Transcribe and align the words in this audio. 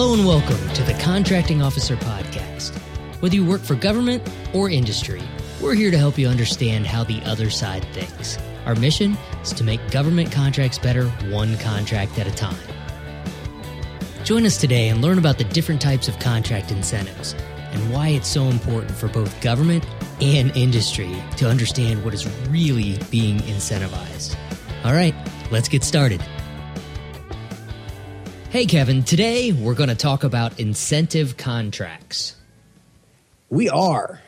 Hello 0.00 0.14
and 0.14 0.26
welcome 0.26 0.72
to 0.72 0.82
the 0.82 0.94
Contracting 0.94 1.60
Officer 1.60 1.94
Podcast. 1.94 2.74
Whether 3.20 3.34
you 3.34 3.44
work 3.44 3.60
for 3.60 3.74
government 3.74 4.26
or 4.54 4.70
industry, 4.70 5.20
we're 5.60 5.74
here 5.74 5.90
to 5.90 5.98
help 5.98 6.16
you 6.16 6.26
understand 6.26 6.86
how 6.86 7.04
the 7.04 7.20
other 7.26 7.50
side 7.50 7.84
thinks. 7.92 8.38
Our 8.64 8.74
mission 8.74 9.18
is 9.42 9.52
to 9.52 9.62
make 9.62 9.90
government 9.90 10.32
contracts 10.32 10.78
better 10.78 11.08
one 11.28 11.58
contract 11.58 12.18
at 12.18 12.26
a 12.26 12.30
time. 12.30 12.56
Join 14.24 14.46
us 14.46 14.56
today 14.56 14.88
and 14.88 15.02
learn 15.02 15.18
about 15.18 15.36
the 15.36 15.44
different 15.44 15.82
types 15.82 16.08
of 16.08 16.18
contract 16.18 16.70
incentives 16.70 17.34
and 17.72 17.92
why 17.92 18.08
it's 18.08 18.26
so 18.26 18.44
important 18.44 18.92
for 18.92 19.08
both 19.08 19.38
government 19.42 19.84
and 20.22 20.50
industry 20.56 21.14
to 21.36 21.46
understand 21.46 22.02
what 22.02 22.14
is 22.14 22.26
really 22.48 22.98
being 23.10 23.36
incentivized. 23.40 24.34
All 24.82 24.94
right, 24.94 25.14
let's 25.50 25.68
get 25.68 25.84
started. 25.84 26.22
Hey, 28.50 28.66
Kevin, 28.66 29.04
today 29.04 29.52
we're 29.52 29.76
going 29.76 29.90
to 29.90 29.94
talk 29.94 30.24
about 30.24 30.58
incentive 30.58 31.36
contracts. 31.36 32.34
We 33.48 33.68
are. 33.68 34.20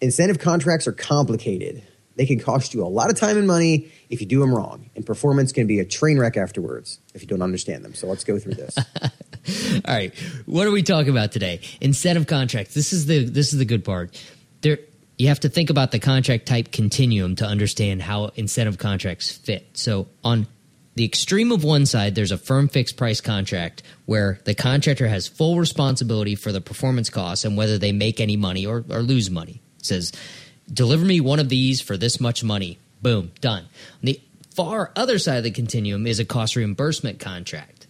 Incentive 0.00 0.38
contracts 0.38 0.86
are 0.86 0.92
complicated. 0.92 1.82
They 2.16 2.24
can 2.24 2.40
cost 2.40 2.72
you 2.72 2.82
a 2.82 2.88
lot 2.88 3.10
of 3.10 3.20
time 3.20 3.36
and 3.36 3.46
money 3.46 3.92
if 4.08 4.22
you 4.22 4.26
do 4.26 4.40
them 4.40 4.54
wrong, 4.54 4.88
and 4.96 5.04
performance 5.04 5.52
can 5.52 5.66
be 5.66 5.78
a 5.78 5.84
train 5.84 6.18
wreck 6.18 6.38
afterwards 6.38 7.00
if 7.12 7.20
you 7.20 7.28
don't 7.28 7.42
understand 7.42 7.84
them. 7.84 7.92
So 7.92 8.06
let's 8.06 8.24
go 8.24 8.38
through 8.38 8.54
this. 8.54 8.78
All 9.84 9.94
right, 9.94 10.18
what 10.46 10.66
are 10.66 10.70
we 10.70 10.82
talking 10.82 11.10
about 11.10 11.30
today? 11.30 11.60
Incentive 11.82 12.26
contracts. 12.26 12.72
This 12.72 12.94
is 12.94 13.04
the 13.04 13.24
this 13.24 13.52
is 13.52 13.58
the 13.58 13.66
good 13.66 13.84
part. 13.84 14.18
There, 14.62 14.78
you 15.18 15.28
have 15.28 15.40
to 15.40 15.50
think 15.50 15.68
about 15.68 15.90
the 15.90 15.98
contract 15.98 16.46
type 16.46 16.72
continuum 16.72 17.36
to 17.36 17.44
understand 17.44 18.00
how 18.00 18.30
incentive 18.36 18.78
contracts 18.78 19.30
fit. 19.30 19.68
So 19.74 20.08
on 20.24 20.46
the 21.00 21.06
extreme 21.06 21.50
of 21.50 21.64
one 21.64 21.86
side, 21.86 22.14
there's 22.14 22.30
a 22.30 22.36
firm 22.36 22.68
fixed 22.68 22.98
price 22.98 23.22
contract 23.22 23.82
where 24.04 24.38
the 24.44 24.54
contractor 24.54 25.08
has 25.08 25.26
full 25.26 25.58
responsibility 25.58 26.34
for 26.34 26.52
the 26.52 26.60
performance 26.60 27.08
costs 27.08 27.42
and 27.42 27.56
whether 27.56 27.78
they 27.78 27.90
make 27.90 28.20
any 28.20 28.36
money 28.36 28.66
or, 28.66 28.84
or 28.90 29.00
lose 29.00 29.30
money. 29.30 29.62
It 29.78 29.86
says, 29.86 30.12
deliver 30.70 31.06
me 31.06 31.18
one 31.22 31.38
of 31.38 31.48
these 31.48 31.80
for 31.80 31.96
this 31.96 32.20
much 32.20 32.44
money. 32.44 32.78
Boom, 33.00 33.32
done. 33.40 33.62
On 33.62 33.68
the 34.02 34.20
far 34.54 34.92
other 34.94 35.18
side 35.18 35.38
of 35.38 35.44
the 35.44 35.50
continuum 35.50 36.06
is 36.06 36.18
a 36.18 36.24
cost 36.26 36.54
reimbursement 36.54 37.18
contract. 37.18 37.86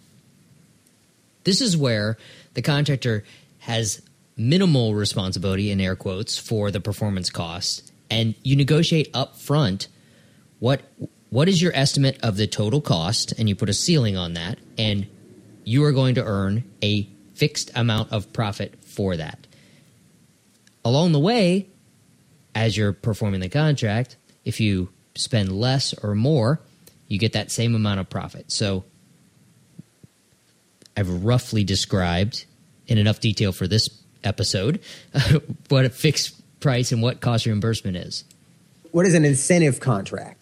This 1.43 1.61
is 1.61 1.77
where 1.77 2.17
the 2.55 2.63
contractor 2.63 3.25
has 3.59 4.03
minimal 4.37 4.95
responsibility 4.95 5.73
in 5.73 5.81
air 5.81 5.97
quotes 5.97 6.39
for 6.39 6.71
the 6.71 6.79
performance 6.79 7.29
costs 7.29 7.91
and 8.09 8.37
you 8.45 8.55
negotiate 8.55 9.11
up 9.13 9.37
front 9.37 9.89
what 10.61 10.83
what 11.31 11.49
is 11.49 11.63
your 11.63 11.73
estimate 11.75 12.19
of 12.23 12.37
the 12.37 12.47
total 12.47 12.81
cost 12.81 13.33
and 13.39 13.49
you 13.49 13.55
put 13.55 13.69
a 13.69 13.73
ceiling 13.73 14.17
on 14.17 14.35
that 14.35 14.59
and 14.77 15.07
you 15.65 15.85
are 15.85 15.93
going 15.93 16.17
to 16.17 16.25
earn 16.25 16.65
a 16.83 17.09
fixed 17.35 17.71
amount 17.75 18.13
of 18.13 18.33
profit 18.33 18.75
for 18.85 19.17
that. 19.17 19.47
Along 20.85 21.13
the 21.13 21.21
way 21.21 21.69
as 22.55 22.77
you're 22.77 22.93
performing 22.93 23.41
the 23.41 23.49
contract 23.49 24.17
if 24.45 24.61
you 24.61 24.89
spend 25.15 25.53
less 25.53 25.95
or 25.95 26.15
more 26.15 26.61
you 27.07 27.19
get 27.19 27.33
that 27.33 27.51
same 27.51 27.75
amount 27.75 28.01
of 28.01 28.11
profit. 28.11 28.51
So 28.51 28.85
i've 30.97 31.25
roughly 31.25 31.63
described 31.63 32.45
in 32.89 32.99
enough 32.99 33.21
detail 33.21 33.53
for 33.53 33.69
this 33.69 33.89
episode 34.25 34.81
what 35.69 35.85
a 35.85 35.89
fixed 35.91 36.35
price 36.61 36.93
and 36.93 37.01
what 37.01 37.21
cost 37.21 37.47
reimbursement 37.47 37.97
is. 37.97 38.25
What 38.91 39.07
is 39.07 39.15
an 39.15 39.25
incentive 39.25 39.79
contract? 39.79 40.40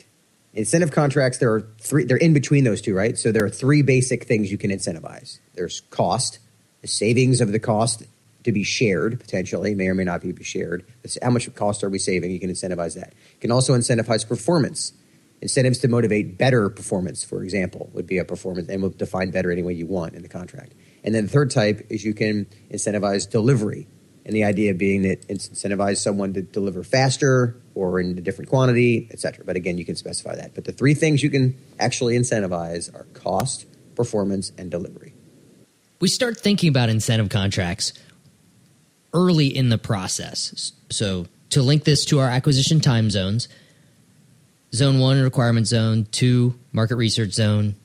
Incentive 0.54 0.90
contracts, 0.92 1.38
there 1.38 1.52
are 1.52 1.68
three, 1.80 2.04
they're 2.04 2.16
in 2.16 2.32
between 2.32 2.64
those 2.64 2.80
two, 2.80 2.94
right? 2.94 3.18
So 3.18 3.32
there 3.32 3.44
are 3.44 3.50
three 3.50 3.82
basic 3.82 4.24
things 4.24 4.50
you 4.50 4.58
can 4.58 4.70
incentivize 4.70 5.38
there's 5.54 5.80
cost, 5.90 6.38
the 6.80 6.88
savings 6.88 7.40
of 7.40 7.52
the 7.52 7.58
cost 7.58 8.04
to 8.44 8.52
be 8.52 8.62
shared, 8.62 9.20
potentially, 9.20 9.74
may 9.74 9.88
or 9.88 9.94
may 9.94 10.04
not 10.04 10.22
be 10.22 10.34
shared. 10.42 10.86
How 11.22 11.30
much 11.30 11.52
cost 11.54 11.84
are 11.84 11.90
we 11.90 11.98
saving? 11.98 12.30
You 12.30 12.40
can 12.40 12.50
incentivize 12.50 12.94
that. 12.94 13.12
You 13.34 13.40
can 13.40 13.50
also 13.50 13.74
incentivize 13.74 14.26
performance. 14.26 14.92
Incentives 15.40 15.78
to 15.78 15.88
motivate 15.88 16.38
better 16.38 16.68
performance, 16.68 17.22
for 17.22 17.42
example, 17.44 17.90
would 17.92 18.06
be 18.06 18.18
a 18.18 18.24
performance, 18.24 18.68
and 18.68 18.80
we'll 18.82 18.90
define 18.90 19.30
better 19.30 19.52
any 19.52 19.62
way 19.62 19.72
you 19.72 19.86
want 19.86 20.14
in 20.14 20.22
the 20.22 20.28
contract. 20.28 20.72
And 21.04 21.14
then 21.14 21.26
the 21.26 21.30
third 21.30 21.50
type 21.50 21.86
is 21.90 22.04
you 22.04 22.14
can 22.14 22.46
incentivize 22.72 23.28
delivery. 23.28 23.86
And 24.24 24.34
the 24.34 24.44
idea 24.44 24.74
being 24.74 25.02
that 25.02 25.26
incentivize 25.28 25.98
someone 25.98 26.34
to 26.34 26.42
deliver 26.42 26.82
faster 26.82 27.56
or 27.78 28.00
in 28.00 28.18
a 28.18 28.20
different 28.20 28.50
quantity, 28.50 29.08
et 29.12 29.20
cetera. 29.20 29.44
But 29.44 29.54
again, 29.54 29.78
you 29.78 29.84
can 29.84 29.94
specify 29.94 30.34
that. 30.34 30.54
But 30.54 30.64
the 30.64 30.72
three 30.72 30.94
things 30.94 31.22
you 31.22 31.30
can 31.30 31.56
actually 31.78 32.18
incentivize 32.18 32.92
are 32.92 33.04
cost, 33.14 33.66
performance, 33.94 34.50
and 34.58 34.68
delivery. 34.68 35.14
We 36.00 36.08
start 36.08 36.40
thinking 36.40 36.68
about 36.68 36.88
incentive 36.88 37.28
contracts 37.28 37.92
early 39.14 39.46
in 39.46 39.68
the 39.68 39.78
process. 39.78 40.72
So 40.90 41.26
to 41.50 41.62
link 41.62 41.84
this 41.84 42.04
to 42.06 42.18
our 42.18 42.28
acquisition 42.28 42.80
time 42.80 43.10
zones, 43.10 43.48
zone 44.74 44.98
one, 44.98 45.22
requirement 45.22 45.68
zone, 45.68 46.06
two, 46.10 46.58
market 46.72 46.96
research 46.96 47.30
zone, 47.30 47.76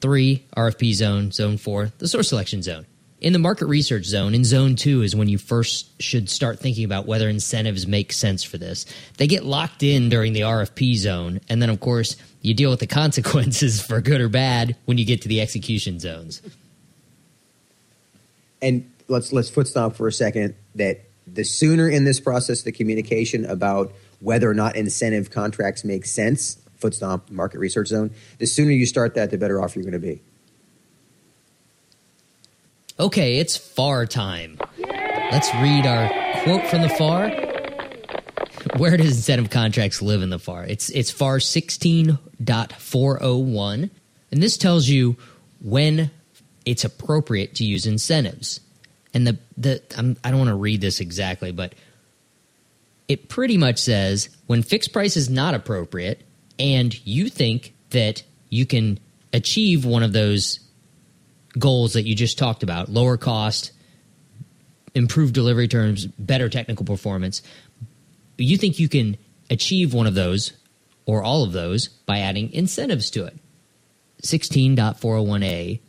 three, 0.00 0.46
RFP 0.56 0.94
zone, 0.94 1.32
zone 1.32 1.58
four, 1.58 1.92
the 1.98 2.08
source 2.08 2.30
selection 2.30 2.62
zone 2.62 2.86
in 3.20 3.32
the 3.32 3.38
market 3.38 3.66
research 3.66 4.04
zone, 4.04 4.34
in 4.34 4.44
zone 4.44 4.76
two, 4.76 5.02
is 5.02 5.16
when 5.16 5.28
you 5.28 5.38
first 5.38 6.00
should 6.00 6.30
start 6.30 6.60
thinking 6.60 6.84
about 6.84 7.06
whether 7.06 7.28
incentives 7.28 7.86
make 7.86 8.12
sense 8.12 8.44
for 8.44 8.58
this. 8.58 8.86
They 9.16 9.26
get 9.26 9.44
locked 9.44 9.82
in 9.82 10.08
during 10.08 10.32
the 10.32 10.42
RFP 10.42 10.96
zone, 10.96 11.40
and 11.48 11.60
then, 11.60 11.70
of 11.70 11.80
course, 11.80 12.16
you 12.42 12.54
deal 12.54 12.70
with 12.70 12.80
the 12.80 12.86
consequences 13.02 13.80
for 13.80 14.00
good 14.00 14.20
or 14.20 14.28
bad 14.28 14.76
when 14.84 14.98
you 14.98 15.04
get 15.04 15.22
to 15.22 15.28
the 15.28 15.40
execution 15.40 15.98
zones. 15.98 16.42
And 18.62 18.90
let's 19.08 19.32
let's 19.32 19.50
foot 19.50 19.66
stomp 19.66 19.96
for 19.96 20.06
a 20.06 20.12
second 20.12 20.54
that 20.74 21.00
the 21.26 21.44
sooner 21.44 21.88
in 21.88 22.04
this 22.04 22.20
process 22.20 22.62
the 22.62 22.72
communication 22.72 23.44
about 23.44 23.92
whether 24.20 24.50
or 24.50 24.54
not 24.54 24.76
incentive 24.76 25.30
contracts 25.30 25.84
make 25.84 26.06
sense, 26.06 26.58
foot 26.76 26.94
stomp, 26.94 27.30
market 27.30 27.58
research 27.58 27.88
zone, 27.88 28.10
the 28.38 28.46
sooner 28.46 28.70
you 28.70 28.86
start 28.86 29.14
that, 29.14 29.30
the 29.30 29.38
better 29.38 29.62
off 29.62 29.76
you're 29.76 29.84
going 29.84 29.92
to 29.92 29.98
be. 29.98 30.20
Okay, 33.00 33.38
it's 33.38 33.56
FAR 33.56 34.06
time. 34.06 34.58
Let's 35.30 35.54
read 35.54 35.86
our 35.86 36.08
quote 36.42 36.66
from 36.66 36.82
the 36.82 36.88
FAR. 36.88 37.30
Where 38.76 38.96
does 38.96 39.14
incentive 39.16 39.50
contracts 39.50 40.02
live 40.02 40.20
in 40.20 40.30
the 40.30 40.40
FAR? 40.40 40.64
It's 40.64 40.90
it's 40.90 41.12
FAR 41.12 41.38
16.401, 41.38 43.90
and 44.32 44.42
this 44.42 44.56
tells 44.56 44.88
you 44.88 45.16
when 45.60 46.10
it's 46.64 46.84
appropriate 46.84 47.54
to 47.56 47.64
use 47.64 47.84
incentives. 47.86 48.58
And 49.14 49.28
the 49.28 49.38
the 49.56 49.80
I'm, 49.96 50.16
I 50.24 50.30
do 50.30 50.36
not 50.36 50.38
want 50.38 50.48
to 50.48 50.56
read 50.56 50.80
this 50.80 50.98
exactly, 50.98 51.52
but 51.52 51.76
it 53.06 53.28
pretty 53.28 53.58
much 53.58 53.78
says 53.78 54.28
when 54.48 54.64
fixed 54.64 54.92
price 54.92 55.16
is 55.16 55.30
not 55.30 55.54
appropriate, 55.54 56.22
and 56.58 57.06
you 57.06 57.28
think 57.28 57.74
that 57.90 58.24
you 58.48 58.66
can 58.66 58.98
achieve 59.32 59.84
one 59.84 60.02
of 60.02 60.12
those 60.12 60.58
goals 61.56 61.92
that 61.94 62.06
you 62.06 62.14
just 62.14 62.38
talked 62.38 62.62
about 62.62 62.88
lower 62.88 63.16
cost, 63.16 63.72
improved 64.94 65.34
delivery 65.34 65.68
terms, 65.68 66.06
better 66.06 66.48
technical 66.48 66.84
performance. 66.84 67.42
You 68.36 68.56
think 68.56 68.78
you 68.78 68.88
can 68.88 69.16
achieve 69.50 69.94
one 69.94 70.06
of 70.06 70.14
those 70.14 70.52
or 71.06 71.22
all 71.22 71.42
of 71.42 71.52
those 71.52 71.88
by 71.88 72.18
adding 72.18 72.52
incentives 72.52 73.10
to 73.10 73.24
it. 73.24 73.36
16.401a 74.22 75.80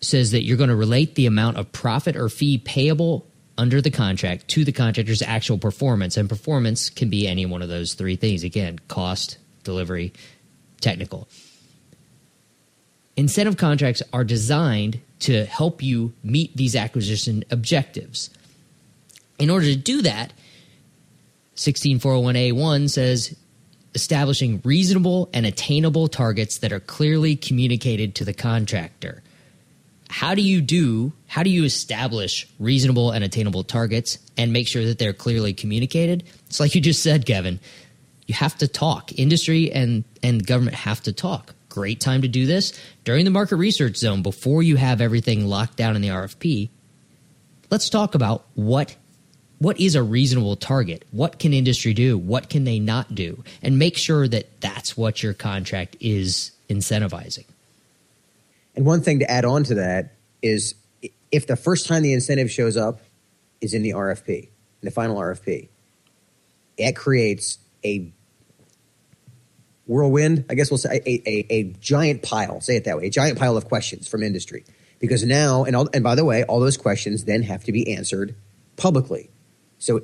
says 0.00 0.30
that 0.30 0.42
you're 0.42 0.56
going 0.56 0.70
to 0.70 0.76
relate 0.76 1.14
the 1.14 1.26
amount 1.26 1.56
of 1.56 1.72
profit 1.72 2.16
or 2.16 2.28
fee 2.28 2.58
payable 2.58 3.26
under 3.56 3.80
the 3.80 3.90
contract 3.90 4.48
to 4.48 4.64
the 4.64 4.72
contractor's 4.72 5.22
actual 5.22 5.58
performance. 5.58 6.16
And 6.16 6.28
performance 6.28 6.90
can 6.90 7.10
be 7.10 7.26
any 7.26 7.46
one 7.46 7.62
of 7.62 7.68
those 7.68 7.94
three 7.94 8.16
things 8.16 8.44
again, 8.44 8.78
cost, 8.88 9.38
delivery, 9.64 10.12
technical. 10.80 11.28
Incentive 13.16 13.56
contracts 13.56 14.02
are 14.12 14.24
designed 14.24 15.00
to 15.20 15.44
help 15.44 15.82
you 15.82 16.12
meet 16.22 16.56
these 16.56 16.74
acquisition 16.74 17.44
objectives. 17.50 18.30
In 19.38 19.50
order 19.50 19.66
to 19.66 19.76
do 19.76 20.02
that, 20.02 20.32
16401A1 21.56 22.90
says 22.90 23.36
establishing 23.94 24.60
reasonable 24.64 25.30
and 25.32 25.46
attainable 25.46 26.08
targets 26.08 26.58
that 26.58 26.72
are 26.72 26.80
clearly 26.80 27.36
communicated 27.36 28.16
to 28.16 28.24
the 28.24 28.34
contractor. 28.34 29.22
How 30.10 30.34
do 30.34 30.42
you 30.42 30.60
do 30.60 31.12
how 31.26 31.42
do 31.42 31.50
you 31.50 31.64
establish 31.64 32.48
reasonable 32.60 33.10
and 33.10 33.24
attainable 33.24 33.64
targets 33.64 34.18
and 34.36 34.52
make 34.52 34.68
sure 34.68 34.84
that 34.84 34.98
they're 34.98 35.12
clearly 35.12 35.52
communicated? 35.52 36.24
It's 36.46 36.60
like 36.60 36.74
you 36.74 36.80
just 36.80 37.02
said, 37.02 37.26
Kevin. 37.26 37.58
You 38.26 38.34
have 38.34 38.56
to 38.58 38.68
talk. 38.68 39.12
Industry 39.18 39.72
and 39.72 40.04
and 40.22 40.46
government 40.46 40.76
have 40.76 41.02
to 41.02 41.12
talk 41.12 41.54
great 41.74 41.98
time 41.98 42.22
to 42.22 42.28
do 42.28 42.46
this 42.46 42.78
during 43.02 43.24
the 43.24 43.30
market 43.32 43.56
research 43.56 43.96
zone 43.96 44.22
before 44.22 44.62
you 44.62 44.76
have 44.76 45.00
everything 45.00 45.44
locked 45.44 45.76
down 45.76 45.96
in 45.96 46.02
the 46.02 46.08
RFP. 46.08 46.68
Let's 47.68 47.90
talk 47.90 48.14
about 48.14 48.44
what 48.54 48.96
what 49.58 49.80
is 49.80 49.94
a 49.94 50.02
reasonable 50.02 50.56
target? 50.56 51.04
What 51.10 51.38
can 51.38 51.52
industry 51.52 51.94
do? 51.94 52.18
What 52.18 52.48
can 52.50 52.64
they 52.64 52.78
not 52.78 53.14
do? 53.14 53.42
And 53.62 53.78
make 53.78 53.96
sure 53.96 54.28
that 54.28 54.60
that's 54.60 54.96
what 54.96 55.22
your 55.22 55.32
contract 55.32 55.96
is 56.00 56.52
incentivizing. 56.68 57.46
And 58.76 58.84
one 58.84 59.00
thing 59.00 59.20
to 59.20 59.30
add 59.30 59.44
on 59.44 59.64
to 59.64 59.74
that 59.74 60.12
is 60.42 60.74
if 61.32 61.46
the 61.46 61.56
first 61.56 61.86
time 61.86 62.02
the 62.02 62.12
incentive 62.12 62.50
shows 62.50 62.76
up 62.76 63.00
is 63.60 63.74
in 63.74 63.82
the 63.82 63.90
RFP, 63.90 64.28
in 64.28 64.48
the 64.82 64.90
final 64.90 65.16
RFP, 65.16 65.68
it 66.76 66.94
creates 66.94 67.58
a 67.84 68.12
whirlwind, 69.86 70.44
I 70.48 70.54
guess 70.54 70.70
we'll 70.70 70.78
say 70.78 71.00
a, 71.04 71.22
a, 71.28 71.46
a, 71.50 71.62
giant 71.80 72.22
pile, 72.22 72.60
say 72.60 72.76
it 72.76 72.84
that 72.84 72.96
way, 72.96 73.06
a 73.06 73.10
giant 73.10 73.38
pile 73.38 73.56
of 73.56 73.66
questions 73.66 74.08
from 74.08 74.22
industry. 74.22 74.64
Because 74.98 75.24
now, 75.24 75.64
and, 75.64 75.76
all, 75.76 75.88
and 75.92 76.02
by 76.02 76.14
the 76.14 76.24
way, 76.24 76.44
all 76.44 76.60
those 76.60 76.76
questions 76.76 77.24
then 77.24 77.42
have 77.42 77.64
to 77.64 77.72
be 77.72 77.94
answered 77.94 78.34
publicly. 78.76 79.28
So 79.78 80.02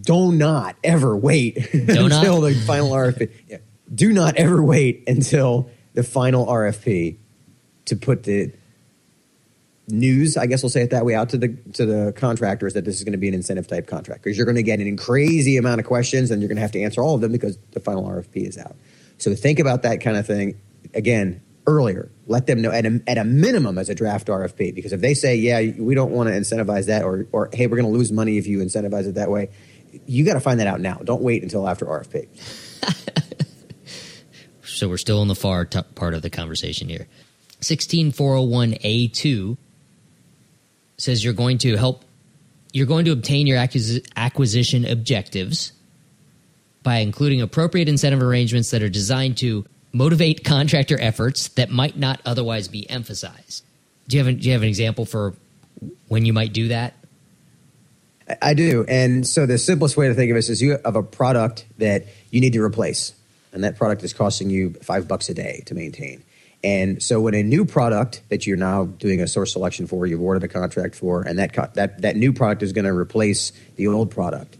do 0.00 0.32
not 0.32 0.76
ever 0.82 1.16
wait 1.16 1.54
Do 1.72 2.06
until 2.06 2.40
the 2.40 2.54
final 2.54 2.90
RFP. 2.90 3.30
Yeah. 3.46 3.58
Do 3.94 4.12
not 4.12 4.36
ever 4.36 4.62
wait 4.62 5.04
until 5.06 5.70
the 5.94 6.02
final 6.02 6.46
RFP 6.46 7.16
to 7.86 7.96
put 7.96 8.22
the 8.22 8.52
news, 9.88 10.36
I 10.36 10.46
guess 10.46 10.62
we'll 10.62 10.70
say 10.70 10.82
it 10.82 10.90
that 10.90 11.04
way, 11.04 11.14
out 11.14 11.30
to 11.30 11.38
the 11.38 11.56
to 11.74 11.86
the 11.86 12.12
contractors 12.12 12.74
that 12.74 12.84
this 12.84 12.96
is 12.96 13.04
going 13.04 13.12
to 13.12 13.18
be 13.18 13.28
an 13.28 13.34
incentive 13.34 13.66
type 13.66 13.86
contract 13.86 14.22
because 14.22 14.36
you're 14.36 14.46
going 14.46 14.56
to 14.56 14.62
get 14.62 14.80
an 14.80 14.96
crazy 14.96 15.56
amount 15.56 15.80
of 15.80 15.86
questions 15.86 16.30
and 16.30 16.40
you're 16.40 16.48
going 16.48 16.56
to 16.56 16.62
have 16.62 16.72
to 16.72 16.82
answer 16.82 17.02
all 17.02 17.14
of 17.14 17.20
them 17.20 17.32
because 17.32 17.58
the 17.72 17.80
final 17.80 18.04
RFP 18.04 18.48
is 18.48 18.58
out. 18.58 18.76
So 19.18 19.34
think 19.34 19.58
about 19.58 19.82
that 19.82 20.00
kind 20.00 20.16
of 20.16 20.26
thing 20.26 20.60
again 20.94 21.42
earlier. 21.66 22.10
Let 22.26 22.46
them 22.46 22.62
know 22.62 22.70
at 22.70 22.86
a, 22.86 23.02
at 23.06 23.18
a 23.18 23.24
minimum 23.24 23.78
as 23.78 23.88
a 23.88 23.94
draft 23.94 24.28
RFP 24.28 24.74
because 24.74 24.92
if 24.92 25.00
they 25.00 25.14
say, 25.14 25.36
yeah, 25.36 25.60
we 25.78 25.94
don't 25.94 26.12
want 26.12 26.28
to 26.28 26.34
incentivize 26.34 26.86
that 26.86 27.04
or 27.04 27.26
or 27.32 27.50
hey, 27.52 27.66
we're 27.66 27.76
going 27.76 27.90
to 27.90 27.96
lose 27.96 28.12
money 28.12 28.38
if 28.38 28.46
you 28.46 28.58
incentivize 28.58 29.06
it 29.06 29.14
that 29.14 29.30
way, 29.30 29.50
you 30.06 30.24
got 30.24 30.34
to 30.34 30.40
find 30.40 30.60
that 30.60 30.66
out 30.66 30.80
now. 30.80 30.96
Don't 31.04 31.22
wait 31.22 31.42
until 31.42 31.68
after 31.68 31.86
RFP. 31.86 32.28
So 34.78 34.88
we're 34.88 34.96
still 34.96 35.20
in 35.22 35.28
the 35.28 35.34
far 35.34 35.64
t- 35.64 35.82
part 35.96 36.14
of 36.14 36.22
the 36.22 36.30
conversation 36.30 36.88
here. 36.88 37.08
16401A2 37.62 39.56
says 40.98 41.24
you're 41.24 41.32
going 41.32 41.58
to 41.58 41.76
help 41.76 42.04
you're 42.72 42.86
going 42.86 43.06
to 43.06 43.12
obtain 43.12 43.46
your 43.46 43.58
acquis- 43.58 44.04
acquisition 44.14 44.84
objectives 44.84 45.72
by 46.82 46.98
including 46.98 47.40
appropriate 47.40 47.88
incentive 47.88 48.22
arrangements 48.22 48.70
that 48.70 48.82
are 48.82 48.88
designed 48.88 49.38
to 49.38 49.64
motivate 49.92 50.44
contractor 50.44 50.98
efforts 51.00 51.48
that 51.48 51.70
might 51.70 51.96
not 51.96 52.20
otherwise 52.24 52.68
be 52.68 52.88
emphasized. 52.90 53.64
Do 54.06 54.16
you 54.16 54.24
have, 54.24 54.34
a, 54.34 54.36
do 54.38 54.46
you 54.46 54.52
have 54.52 54.62
an 54.62 54.68
example 54.68 55.04
for 55.04 55.34
when 56.08 56.24
you 56.24 56.32
might 56.32 56.52
do 56.52 56.68
that? 56.68 56.94
I 58.42 58.54
do. 58.54 58.84
And 58.86 59.26
so 59.26 59.46
the 59.46 59.56
simplest 59.56 59.96
way 59.96 60.08
to 60.08 60.14
think 60.14 60.30
of 60.30 60.34
this 60.34 60.50
is 60.50 60.60
you 60.60 60.78
have 60.84 60.96
a 60.96 61.02
product 61.02 61.64
that 61.78 62.06
you 62.30 62.40
need 62.40 62.52
to 62.52 62.62
replace, 62.62 63.14
and 63.52 63.64
that 63.64 63.76
product 63.76 64.02
is 64.04 64.12
costing 64.12 64.50
you 64.50 64.74
five 64.82 65.08
bucks 65.08 65.30
a 65.30 65.34
day 65.34 65.62
to 65.66 65.74
maintain. 65.74 66.22
And 66.64 67.00
so 67.02 67.20
when 67.20 67.34
a 67.34 67.42
new 67.42 67.64
product 67.64 68.22
that 68.30 68.46
you're 68.46 68.56
now 68.56 68.86
doing 68.86 69.20
a 69.20 69.28
source 69.28 69.52
selection 69.52 69.86
for, 69.86 70.06
you've 70.06 70.18
awarded 70.18 70.42
a 70.42 70.48
contract 70.48 70.96
for, 70.96 71.22
and 71.22 71.38
that 71.38 71.52
co- 71.52 71.70
that 71.74 72.02
that 72.02 72.16
new 72.16 72.32
product 72.32 72.62
is 72.62 72.72
going 72.72 72.84
to 72.84 72.92
replace 72.92 73.52
the 73.76 73.86
old 73.86 74.10
product, 74.10 74.58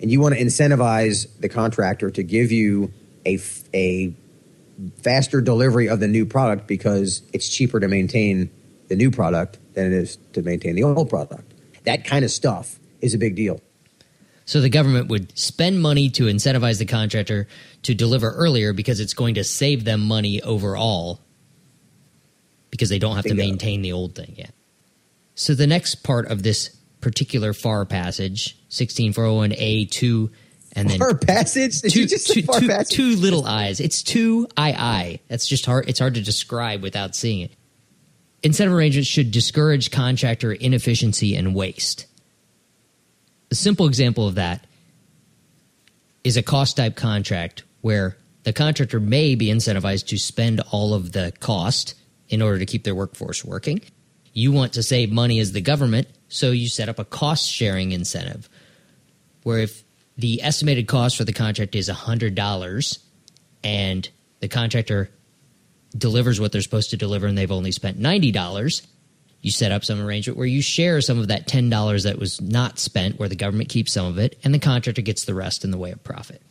and 0.00 0.10
you 0.10 0.20
want 0.20 0.34
to 0.34 0.40
incentivize 0.40 1.26
the 1.40 1.48
contractor 1.48 2.10
to 2.10 2.22
give 2.22 2.52
you 2.52 2.92
a 3.24 3.38
a 3.72 4.14
faster 5.02 5.40
delivery 5.40 5.88
of 5.88 6.00
the 6.00 6.08
new 6.08 6.26
product 6.26 6.66
because 6.66 7.22
it's 7.32 7.48
cheaper 7.48 7.80
to 7.80 7.88
maintain 7.88 8.50
the 8.88 8.96
new 8.96 9.10
product 9.10 9.58
than 9.74 9.86
it 9.86 9.92
is 9.92 10.18
to 10.34 10.42
maintain 10.42 10.76
the 10.76 10.82
old 10.82 11.08
product. 11.08 11.54
That 11.84 12.04
kind 12.04 12.24
of 12.24 12.30
stuff 12.30 12.78
is 13.00 13.14
a 13.14 13.18
big 13.18 13.36
deal. 13.36 13.60
So 14.44 14.60
the 14.60 14.70
government 14.70 15.08
would 15.08 15.36
spend 15.36 15.82
money 15.82 16.08
to 16.10 16.24
incentivize 16.24 16.78
the 16.78 16.86
contractor 16.86 17.48
to 17.82 17.94
deliver 17.94 18.30
earlier 18.30 18.72
because 18.72 19.00
it's 19.00 19.12
going 19.14 19.34
to 19.34 19.44
save 19.44 19.84
them 19.84 20.00
money 20.00 20.40
overall 20.40 21.20
because 22.70 22.88
they 22.88 22.98
don't 22.98 23.16
have 23.16 23.24
to 23.24 23.34
maintain 23.34 23.82
the 23.82 23.92
old 23.92 24.14
thing. 24.14 24.34
yet. 24.36 24.52
So 25.34 25.54
the 25.54 25.66
next 25.66 25.96
part 25.96 26.26
of 26.30 26.42
this 26.42 26.76
particular 27.00 27.52
FAR 27.52 27.84
passage, 27.84 28.58
16401A2 28.70 30.30
and 30.72 30.90
then 30.90 30.98
Far 30.98 31.14
passage? 31.16 31.80
Did 31.80 31.92
two, 31.92 32.00
you 32.02 32.06
just 32.06 32.26
say 32.26 32.42
far 32.42 32.60
two- 32.60 32.68
passage? 32.68 32.96
two 32.96 33.16
little 33.16 33.46
eyes. 33.46 33.80
It's 33.80 34.02
two 34.02 34.46
I 34.56 34.72
I. 34.72 35.20
That's 35.28 35.46
just 35.48 35.64
hard. 35.66 35.88
It's 35.88 35.98
hard 35.98 36.14
to 36.14 36.20
describe 36.20 36.82
without 36.82 37.16
seeing 37.16 37.40
it. 37.40 37.52
Incentive 38.42 38.74
arrangements 38.74 39.08
should 39.08 39.30
discourage 39.30 39.90
contractor 39.90 40.52
inefficiency 40.52 41.34
and 41.34 41.54
waste. 41.54 42.06
A 43.50 43.54
simple 43.54 43.86
example 43.86 44.28
of 44.28 44.34
that 44.36 44.66
is 46.22 46.36
a 46.36 46.42
cost 46.42 46.76
type 46.76 46.94
contract 46.96 47.62
where 47.80 48.16
the 48.44 48.52
contractor 48.52 49.00
may 49.00 49.34
be 49.34 49.46
incentivized 49.46 50.06
to 50.08 50.18
spend 50.18 50.60
all 50.70 50.94
of 50.94 51.12
the 51.12 51.32
cost 51.40 51.94
in 52.28 52.42
order 52.42 52.58
to 52.58 52.66
keep 52.66 52.84
their 52.84 52.94
workforce 52.94 53.44
working. 53.44 53.80
You 54.32 54.52
want 54.52 54.74
to 54.74 54.82
save 54.82 55.10
money 55.10 55.40
as 55.40 55.52
the 55.52 55.60
government, 55.60 56.08
so 56.28 56.50
you 56.50 56.68
set 56.68 56.88
up 56.88 56.98
a 56.98 57.04
cost 57.04 57.48
sharing 57.48 57.92
incentive 57.92 58.48
where 59.42 59.58
if 59.58 59.82
the 60.16 60.42
estimated 60.42 60.86
cost 60.86 61.16
for 61.16 61.24
the 61.24 61.32
contract 61.32 61.74
is 61.74 61.88
$100 61.88 62.98
and 63.64 64.08
the 64.40 64.48
contractor 64.48 65.10
delivers 65.96 66.40
what 66.40 66.52
they're 66.52 66.60
supposed 66.60 66.90
to 66.90 66.96
deliver 66.96 67.26
and 67.26 67.38
they've 67.38 67.50
only 67.50 67.72
spent 67.72 67.98
$90, 67.98 68.86
you 69.40 69.50
set 69.50 69.72
up 69.72 69.84
some 69.84 70.00
arrangement 70.00 70.36
where 70.36 70.46
you 70.46 70.60
share 70.60 71.00
some 71.00 71.18
of 71.18 71.28
that 71.28 71.46
$10 71.46 72.04
that 72.04 72.18
was 72.18 72.40
not 72.40 72.78
spent, 72.78 73.18
where 73.18 73.28
the 73.28 73.36
government 73.36 73.68
keeps 73.68 73.92
some 73.92 74.06
of 74.06 74.18
it 74.18 74.38
and 74.44 74.52
the 74.52 74.58
contractor 74.58 75.02
gets 75.02 75.24
the 75.24 75.34
rest 75.34 75.64
in 75.64 75.70
the 75.70 75.78
way 75.78 75.92
of 75.92 76.02
profit. 76.02 76.42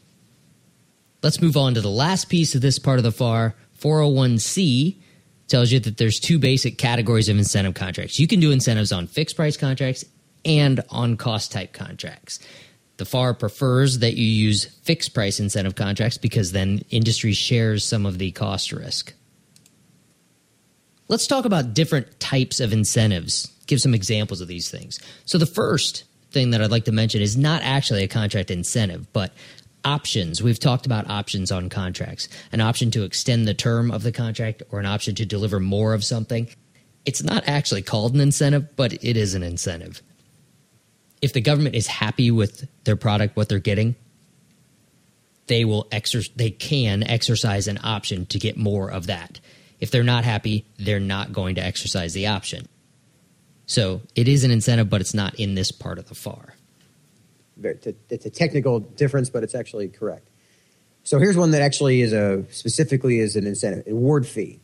Let's 1.22 1.42
move 1.42 1.58
on 1.58 1.74
to 1.74 1.82
the 1.82 1.90
last 1.90 2.30
piece 2.30 2.56
of 2.56 2.62
this 2.62 2.80
part 2.80 3.00
of 3.00 3.04
the 3.04 3.12
FAR. 3.12 3.54
401c 3.80 4.96
tells 5.48 5.72
you 5.72 5.80
that 5.80 5.98
there's 5.98 6.20
two 6.20 6.40
basic 6.40 6.78
categories 6.78 7.30
of 7.30 7.38
incentive 7.38 7.74
contracts. 7.74 8.20
You 8.20 8.28
can 8.28 8.40
do 8.40 8.52
incentives 8.52 8.92
on 8.92 9.08
fixed 9.08 9.36
price 9.36 9.58
contracts 9.58 10.04
and 10.46 10.84
on 10.90 11.18
cost 11.18 11.52
type 11.52 11.74
contracts. 11.74 12.40
The 12.98 13.06
FAR 13.06 13.34
prefers 13.34 14.00
that 14.00 14.16
you 14.16 14.26
use 14.26 14.66
fixed 14.84 15.14
price 15.14 15.40
incentive 15.40 15.76
contracts 15.76 16.18
because 16.18 16.52
then 16.52 16.84
industry 16.90 17.34
shares 17.34 17.84
some 17.84 18.06
of 18.06 18.18
the 18.18 18.32
cost 18.32 18.72
risk. 18.72 19.14
Let's 21.08 21.28
talk 21.28 21.46
about 21.46 21.74
different 21.74 22.20
types 22.20 22.60
of 22.60 22.74
incentives. 22.74 23.48
Give 23.68 23.80
some 23.80 23.94
examples 23.94 24.42
of 24.42 24.48
these 24.48 24.70
things. 24.70 25.00
So, 25.26 25.38
the 25.38 25.46
first 25.46 26.04
thing 26.32 26.52
that 26.52 26.62
I'd 26.62 26.72
like 26.72 26.86
to 26.86 26.92
mention 26.92 27.22
is 27.22 27.38
not 27.38 27.62
actually 27.62 28.04
a 28.04 28.08
contract 28.08 28.52
incentive, 28.52 29.12
but 29.14 29.32
options. 29.88 30.44
We've 30.44 30.60
talked 30.60 30.86
about 30.86 31.10
options 31.10 31.50
on 31.50 31.70
contracts 31.70 32.28
an 32.52 32.60
option 32.60 32.92
to 32.92 33.04
extend 33.04 33.48
the 33.48 33.54
term 33.54 33.90
of 33.90 34.04
the 34.04 34.12
contract 34.12 34.62
or 34.70 34.80
an 34.80 34.86
option 34.86 35.16
to 35.16 35.26
deliver 35.26 35.60
more 35.60 35.94
of 35.94 36.04
something. 36.04 36.50
It's 37.06 37.24
not 37.24 37.48
actually 37.48 37.84
called 37.84 38.14
an 38.14 38.20
incentive, 38.20 38.76
but 38.76 38.94
it 38.94 39.16
is 39.16 39.34
an 39.34 39.44
incentive. 39.44 40.02
If 41.22 41.32
the 41.32 41.42
government 41.42 41.76
is 41.76 41.88
happy 41.88 42.32
with 42.32 42.68
their 42.84 42.98
product, 42.98 43.38
what 43.38 43.48
they're 43.48 43.60
getting, 43.60 43.96
they 45.48 45.64
will 45.64 45.86
exer- 45.86 46.30
they 46.36 46.52
can 46.52 47.02
exercise 47.04 47.70
an 47.70 47.80
option 47.82 48.26
to 48.28 48.40
get 48.40 48.58
more 48.58 48.92
of 48.92 49.08
that. 49.08 49.40
If 49.80 49.90
they're 49.90 50.04
not 50.04 50.26
happy, 50.26 50.66
they're 50.78 51.00
not 51.00 51.32
going 51.32 51.56
to 51.56 51.64
exercise 51.64 52.14
the 52.14 52.28
option. 52.28 52.68
So 53.68 54.02
it 54.16 54.28
is 54.28 54.44
an 54.44 54.52
incentive, 54.52 54.90
but 54.90 55.00
it's 55.00 55.14
not 55.14 55.36
in 55.36 55.56
this 55.56 55.72
part 55.72 55.98
of 55.98 56.10
the 56.10 56.16
FAR. 56.16 56.57
It's 57.62 58.26
a, 58.26 58.30
technical 58.30 58.80
difference, 58.80 59.30
but 59.30 59.44
it's 59.44 59.56
actually 59.56 59.88
correct. 59.90 60.30
So 61.04 61.20
here's 61.20 61.38
one 61.38 61.52
that 61.52 61.62
actually 61.62 62.02
is 62.02 62.14
a 62.14 62.44
specifically 62.52 63.20
is 63.20 63.36
an 63.36 63.48
incentive 63.48 63.88
award 63.88 64.28
fee. 64.28 64.60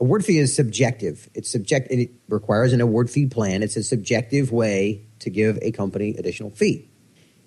Award 0.00 0.24
fee 0.24 0.38
is 0.38 0.54
subjective. 0.54 1.30
It's 1.34 1.50
subject. 1.50 1.90
It 1.90 2.10
requires 2.28 2.72
an 2.72 2.80
award 2.80 3.08
fee 3.08 3.26
plan. 3.26 3.62
It's 3.62 3.76
a 3.76 3.82
subjective 3.82 4.52
way 4.52 5.06
to 5.20 5.30
give 5.30 5.58
a 5.62 5.70
company 5.70 6.16
additional 6.18 6.50
fee. 6.50 6.90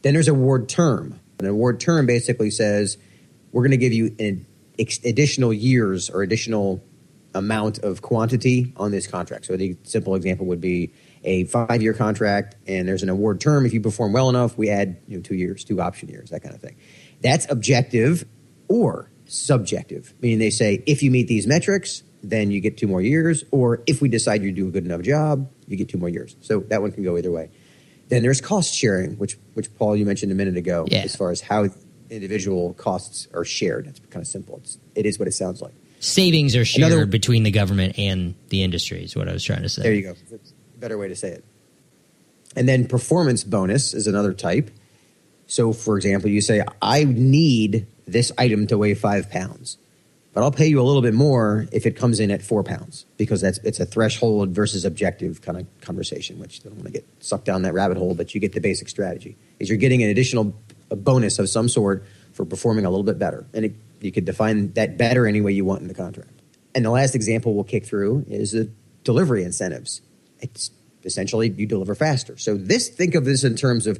Then 0.02 0.14
there's 0.14 0.28
award 0.28 0.70
term. 0.70 1.20
An 1.40 1.46
award 1.46 1.80
term 1.80 2.06
basically 2.06 2.50
says 2.50 2.98
we're 3.52 3.62
going 3.62 3.72
to 3.72 3.78
give 3.78 3.94
you 3.94 4.16
an 4.20 4.46
additional 4.78 5.54
years 5.54 6.10
or 6.10 6.22
additional 6.22 6.84
amount 7.34 7.80
of 7.80 8.02
quantity 8.02 8.74
on 8.78 8.92
this 8.92 9.08
contract. 9.08 9.46
So 9.46 9.58
the 9.58 9.78
simple 9.84 10.16
example 10.16 10.46
would 10.48 10.62
be 10.62 10.92
a 11.26 11.44
five-year 11.46 11.94
contract, 11.94 12.56
and 12.68 12.88
there's 12.88 13.04
an 13.04 13.10
award 13.10 13.42
term. 13.42 13.66
If 13.66 13.74
you 13.74 13.82
perform 13.82 14.14
well 14.14 14.30
enough, 14.30 14.58
we 14.58 14.70
add 14.70 14.98
you 15.08 15.18
know 15.18 15.22
two 15.24 15.36
years, 15.36 15.64
two 15.66 15.82
option 15.82 16.08
years, 16.08 16.30
that 16.30 16.42
kind 16.42 16.56
of 16.56 16.62
thing. 16.62 16.78
That's 17.22 17.46
objective 17.50 18.24
or 18.70 19.10
subjective, 19.26 20.14
meaning 20.22 20.40
they 20.40 20.50
say 20.52 20.84
if 20.86 21.04
you 21.04 21.12
meet 21.12 21.28
these 21.28 21.48
metrics, 21.48 22.04
then 22.24 22.52
you 22.52 22.62
get 22.62 22.78
two 22.78 22.88
more 22.88 23.02
years, 23.02 23.44
or 23.52 23.84
if 23.88 24.02
we 24.02 24.08
decide 24.10 24.44
you 24.44 24.52
do 24.52 24.68
a 24.68 24.72
good 24.72 24.86
enough 24.86 25.02
job, 25.02 25.50
you 25.68 25.76
get 25.78 25.90
two 25.90 25.98
more 25.98 26.10
years. 26.10 26.36
So 26.42 26.60
that 26.70 26.82
one 26.82 26.92
can 26.92 27.04
go 27.04 27.18
either 27.18 27.32
way. 27.32 27.50
Then 28.08 28.22
there's 28.22 28.40
cost 28.42 28.74
sharing, 28.74 29.18
which 29.18 29.38
which 29.56 29.74
Paul 29.76 29.96
you 29.96 30.06
mentioned 30.06 30.32
a 30.32 30.36
minute 30.36 30.58
ago, 30.58 30.86
Yeah. 30.90 31.00
as 31.00 31.16
far 31.16 31.32
as 31.32 31.42
how 31.42 31.70
individual 32.10 32.74
costs 32.76 33.28
are 33.34 33.44
shared. 33.44 33.88
It's 33.88 34.00
kind 34.12 34.22
of 34.22 34.28
simple. 34.28 34.58
It's, 34.58 34.78
it 34.94 35.08
is 35.08 35.18
what 35.18 35.28
it 35.28 35.32
sounds 35.34 35.60
like. 35.62 35.74
Savings 36.00 36.56
are 36.56 36.64
shared 36.66 36.92
Another- 36.92 37.06
between 37.08 37.42
the 37.42 37.50
government 37.52 37.98
and 37.98 38.36
the 38.50 38.62
industry, 38.62 39.04
is 39.04 39.16
what 39.16 39.28
I 39.28 39.34
was 39.34 39.44
trying 39.44 39.64
to 39.64 39.70
say. 39.70 39.82
There 39.82 39.94
you 39.94 40.04
go. 40.04 40.16
Better 40.80 40.98
way 40.98 41.08
to 41.08 41.16
say 41.16 41.30
it. 41.30 41.46
And 42.56 42.68
then 42.70 42.88
performance 42.88 43.44
bonus 43.44 43.94
is 43.94 44.08
another 44.08 44.34
type. 44.34 44.72
So, 45.48 45.74
for 45.74 45.98
example, 45.98 46.30
you 46.30 46.42
say, 46.42 46.64
I 46.82 47.04
need 47.04 47.86
this 48.08 48.32
item 48.38 48.68
to 48.68 48.78
weigh 48.78 48.94
five 48.94 49.30
pounds. 49.30 49.78
but 50.36 50.44
I'll 50.44 50.52
pay 50.52 50.68
you 50.68 50.82
a 50.82 50.84
little 50.84 51.02
bit 51.02 51.14
more 51.14 51.66
if 51.72 51.86
it 51.86 51.96
comes 51.96 52.20
in 52.20 52.30
at 52.30 52.42
four 52.42 52.62
pounds 52.62 53.06
because 53.16 53.40
that's 53.40 53.58
it's 53.60 53.80
a 53.80 53.86
threshold 53.86 54.50
versus 54.50 54.84
objective 54.84 55.42
kind 55.42 55.58
of 55.58 55.66
conversation. 55.80 56.40
Which 56.40 56.60
I 56.60 56.68
don't 56.68 56.76
want 56.76 56.88
to 56.88 56.92
get 56.92 57.06
sucked 57.22 57.46
down 57.46 57.62
that 57.62 57.74
rabbit 57.74 57.98
hole, 57.98 58.14
but 58.14 58.36
you 58.36 58.42
get 58.42 58.52
the 58.52 58.60
basic 58.60 58.90
strategy. 58.90 59.38
Is 59.60 59.70
you're 59.70 59.78
getting 59.78 60.04
an 60.04 60.10
additional 60.10 60.54
bonus 60.90 61.40
of 61.40 61.48
some 61.50 61.70
sort 61.70 62.04
for 62.34 62.44
performing 62.44 62.86
a 62.86 62.90
little 62.90 63.06
bit 63.06 63.18
better, 63.18 63.46
and 63.54 63.64
it, 63.64 63.76
you 64.02 64.12
could 64.12 64.26
define 64.26 64.74
that 64.74 64.98
better 64.98 65.26
any 65.26 65.40
way 65.40 65.54
you 65.54 65.64
want 65.64 65.82
in 65.82 65.88
the 65.88 65.94
contract. 65.94 66.30
And 66.76 66.84
the 66.84 66.92
last 66.92 67.16
example 67.16 67.54
we'll 67.54 67.64
kick 67.64 67.86
through 67.86 68.26
is 68.28 68.52
the 68.52 68.70
delivery 69.06 69.46
incentives. 69.46 70.02
It's 70.40 70.72
essentially 71.04 71.50
you 71.50 71.66
deliver 71.66 71.96
faster. 71.96 72.38
So 72.38 72.56
this 72.56 72.90
think 72.90 73.16
of 73.16 73.26
this 73.26 73.44
in 73.44 73.56
terms 73.56 73.88
of 73.88 74.00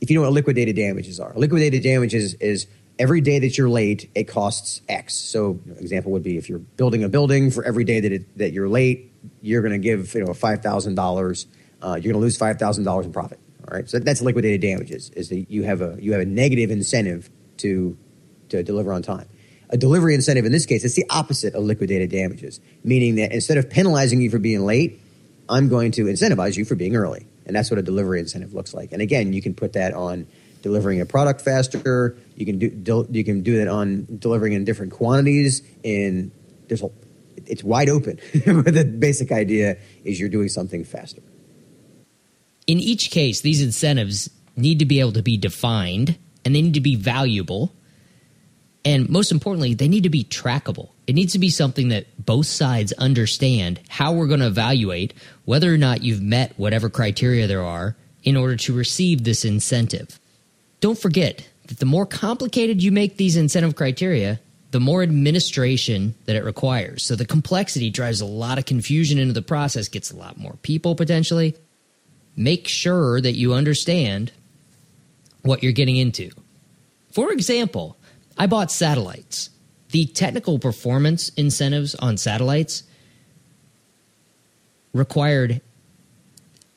if 0.00 0.10
you 0.10 0.16
know 0.16 0.22
what 0.22 0.32
liquidated 0.32 0.76
damages 0.76 1.20
are. 1.20 1.32
Liquidated 1.34 1.82
damages 1.82 2.34
is 2.34 2.66
every 2.98 3.20
day 3.20 3.38
that 3.38 3.56
you're 3.58 3.68
late, 3.68 4.10
it 4.14 4.24
costs 4.24 4.80
X. 4.88 5.14
So, 5.14 5.60
example 5.78 6.12
would 6.12 6.22
be 6.22 6.36
if 6.36 6.48
you're 6.48 6.58
building 6.58 7.04
a 7.04 7.08
building 7.08 7.50
for 7.50 7.64
every 7.64 7.84
day 7.84 8.00
that 8.00 8.12
it, 8.12 8.38
that 8.38 8.52
you're 8.52 8.68
late, 8.68 9.12
you're 9.42 9.62
going 9.62 9.72
to 9.72 9.78
give 9.78 10.14
you 10.14 10.24
know 10.24 10.34
five 10.34 10.62
thousand 10.62 10.98
uh, 10.98 11.02
dollars. 11.02 11.46
You're 11.82 12.00
going 12.00 12.12
to 12.14 12.18
lose 12.18 12.36
five 12.36 12.58
thousand 12.58 12.84
dollars 12.84 13.06
in 13.06 13.12
profit. 13.12 13.40
All 13.68 13.76
right, 13.76 13.88
so 13.88 13.98
that's 13.98 14.22
liquidated 14.22 14.60
damages. 14.60 15.10
Is 15.10 15.28
that 15.30 15.50
you 15.50 15.64
have 15.64 15.80
a 15.80 15.96
you 16.00 16.12
have 16.12 16.20
a 16.20 16.26
negative 16.26 16.70
incentive 16.70 17.30
to 17.58 17.96
to 18.50 18.62
deliver 18.62 18.92
on 18.92 19.02
time. 19.02 19.28
A 19.70 19.76
delivery 19.76 20.14
incentive 20.14 20.44
in 20.44 20.52
this 20.52 20.64
case, 20.64 20.84
it's 20.84 20.94
the 20.94 21.06
opposite 21.10 21.54
of 21.54 21.64
liquidated 21.64 22.10
damages, 22.10 22.60
meaning 22.84 23.16
that 23.16 23.32
instead 23.32 23.58
of 23.58 23.68
penalizing 23.68 24.20
you 24.20 24.30
for 24.30 24.38
being 24.38 24.64
late, 24.64 25.00
I'm 25.48 25.68
going 25.68 25.92
to 25.92 26.04
incentivize 26.04 26.56
you 26.56 26.64
for 26.64 26.74
being 26.74 26.96
early, 26.96 27.26
and 27.46 27.54
that's 27.54 27.70
what 27.70 27.78
a 27.78 27.82
delivery 27.82 28.20
incentive 28.20 28.54
looks 28.54 28.74
like. 28.74 28.92
And 28.92 29.00
again, 29.00 29.32
you 29.32 29.42
can 29.42 29.54
put 29.54 29.74
that 29.74 29.94
on 29.94 30.26
delivering 30.62 31.00
a 31.00 31.06
product 31.06 31.40
faster. 31.40 32.16
You 32.34 32.44
can 32.46 32.58
do 32.58 33.06
you 33.10 33.24
can 33.24 33.42
do 33.42 33.58
that 33.58 33.68
on 33.68 34.06
delivering 34.18 34.52
in 34.52 34.64
different 34.64 34.92
quantities. 34.92 35.62
In 35.82 36.32
there's 36.68 36.82
a, 36.82 36.90
it's 37.46 37.62
wide 37.62 37.88
open. 37.88 38.18
but 38.46 38.74
the 38.74 38.84
basic 38.84 39.32
idea 39.32 39.76
is 40.04 40.18
you're 40.18 40.28
doing 40.28 40.48
something 40.48 40.84
faster. 40.84 41.22
In 42.66 42.78
each 42.78 43.10
case, 43.10 43.40
these 43.42 43.62
incentives 43.62 44.28
need 44.56 44.80
to 44.80 44.86
be 44.86 44.98
able 45.00 45.12
to 45.12 45.22
be 45.22 45.36
defined 45.36 46.18
and 46.44 46.54
they 46.54 46.62
need 46.62 46.74
to 46.74 46.80
be 46.80 46.96
valuable. 46.96 47.72
And 48.86 49.08
most 49.08 49.32
importantly, 49.32 49.74
they 49.74 49.88
need 49.88 50.04
to 50.04 50.10
be 50.10 50.22
trackable. 50.22 50.90
It 51.08 51.16
needs 51.16 51.32
to 51.32 51.40
be 51.40 51.50
something 51.50 51.88
that 51.88 52.06
both 52.24 52.46
sides 52.46 52.92
understand 52.92 53.80
how 53.88 54.12
we're 54.12 54.28
going 54.28 54.38
to 54.38 54.46
evaluate 54.46 55.12
whether 55.44 55.74
or 55.74 55.76
not 55.76 56.04
you've 56.04 56.22
met 56.22 56.52
whatever 56.56 56.88
criteria 56.88 57.48
there 57.48 57.64
are 57.64 57.96
in 58.22 58.36
order 58.36 58.54
to 58.54 58.72
receive 58.72 59.24
this 59.24 59.44
incentive. 59.44 60.20
Don't 60.78 60.96
forget 60.96 61.48
that 61.66 61.80
the 61.80 61.84
more 61.84 62.06
complicated 62.06 62.80
you 62.80 62.92
make 62.92 63.16
these 63.16 63.36
incentive 63.36 63.74
criteria, 63.74 64.38
the 64.70 64.78
more 64.78 65.02
administration 65.02 66.14
that 66.26 66.36
it 66.36 66.44
requires. 66.44 67.02
So 67.02 67.16
the 67.16 67.26
complexity 67.26 67.90
drives 67.90 68.20
a 68.20 68.24
lot 68.24 68.56
of 68.56 68.66
confusion 68.66 69.18
into 69.18 69.32
the 69.34 69.42
process, 69.42 69.88
gets 69.88 70.12
a 70.12 70.16
lot 70.16 70.38
more 70.38 70.54
people 70.62 70.94
potentially. 70.94 71.56
Make 72.36 72.68
sure 72.68 73.20
that 73.20 73.32
you 73.32 73.52
understand 73.52 74.30
what 75.42 75.64
you're 75.64 75.72
getting 75.72 75.96
into. 75.96 76.30
For 77.10 77.32
example, 77.32 77.96
I 78.36 78.46
bought 78.46 78.70
satellites. 78.70 79.50
The 79.90 80.06
technical 80.06 80.58
performance 80.58 81.30
incentives 81.30 81.94
on 81.94 82.16
satellites 82.16 82.82
required 84.92 85.60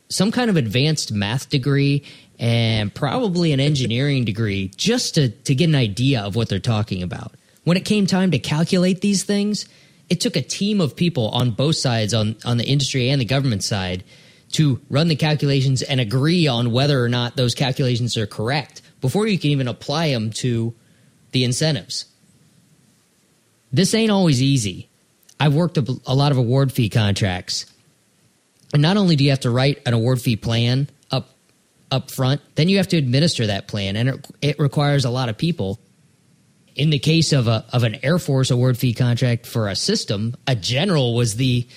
some 0.10 0.32
kind 0.32 0.50
of 0.50 0.58
advanced 0.58 1.12
math 1.12 1.50
degree 1.50 2.04
and 2.40 2.94
probably 2.94 3.52
an 3.52 3.60
engineering 3.60 4.26
degree 4.26 4.72
just 4.76 5.16
to, 5.16 5.30
to 5.30 5.54
get 5.54 5.70
an 5.70 5.76
idea 5.76 6.22
of 6.22 6.36
what 6.36 6.50
they're 6.50 6.60
talking 6.60 7.04
about. 7.04 7.34
When 7.64 7.78
it 7.78 7.86
came 7.86 8.08
time 8.08 8.32
to 8.32 8.40
calculate 8.40 9.02
these 9.02 9.24
things, 9.24 9.68
it 10.10 10.22
took 10.22 10.36
a 10.36 10.42
team 10.42 10.82
of 10.82 10.96
people 10.96 11.30
on 11.30 11.52
both 11.52 11.76
sides, 11.76 12.14
on, 12.14 12.38
on 12.46 12.58
the 12.58 12.66
industry 12.66 13.10
and 13.10 13.22
the 13.22 13.26
government 13.26 13.64
side, 13.64 14.04
to 14.54 14.82
run 14.90 15.10
the 15.10 15.16
calculations 15.16 15.84
and 15.84 16.00
agree 16.00 16.48
on 16.48 16.72
whether 16.72 17.04
or 17.04 17.10
not 17.10 17.36
those 17.36 17.54
calculations 17.54 18.18
are 18.18 18.26
correct 18.26 18.82
before 19.02 19.28
you 19.28 19.38
can 19.38 19.52
even 19.52 19.68
apply 19.68 20.10
them 20.12 20.32
to 20.32 20.74
the 21.32 21.44
incentives. 21.44 22.06
This 23.72 23.94
ain't 23.94 24.12
always 24.12 24.42
easy. 24.42 24.90
I've 25.40 25.54
worked 25.54 25.78
a, 25.78 26.00
a 26.06 26.16
lot 26.16 26.32
of 26.32 26.38
award 26.38 26.72
fee 26.72 26.90
contracts. 26.90 27.66
And 28.74 28.82
not 28.82 28.98
only 28.98 29.16
do 29.16 29.24
you 29.24 29.30
have 29.30 29.40
to 29.42 29.52
write 29.52 29.82
an 29.86 29.94
award 29.94 30.22
fee 30.22 30.36
plan 30.36 30.90
up 31.12 31.30
up 31.92 32.12
front. 32.12 32.42
Then 32.56 32.70
you 32.70 32.78
have 32.78 32.88
to 32.90 32.98
administer 32.98 33.48
that 33.48 33.68
plan, 33.68 33.96
and 33.96 34.10
it, 34.10 34.28
it 34.42 34.60
requires 34.60 35.06
a 35.06 35.10
lot 35.10 35.30
of 35.30 35.38
people. 35.38 35.80
In 36.76 36.92
the 36.92 37.00
case 37.00 37.34
of 37.34 37.48
a 37.48 37.66
of 37.74 37.84
an 37.84 37.98
Air 38.04 38.20
Force 38.20 38.52
award 38.52 38.78
fee 38.78 38.94
contract 38.94 39.46
for 39.46 39.68
a 39.68 39.76
system, 39.76 40.36
a 40.48 40.56
general 40.56 41.16
was 41.16 41.36
the 41.36 41.68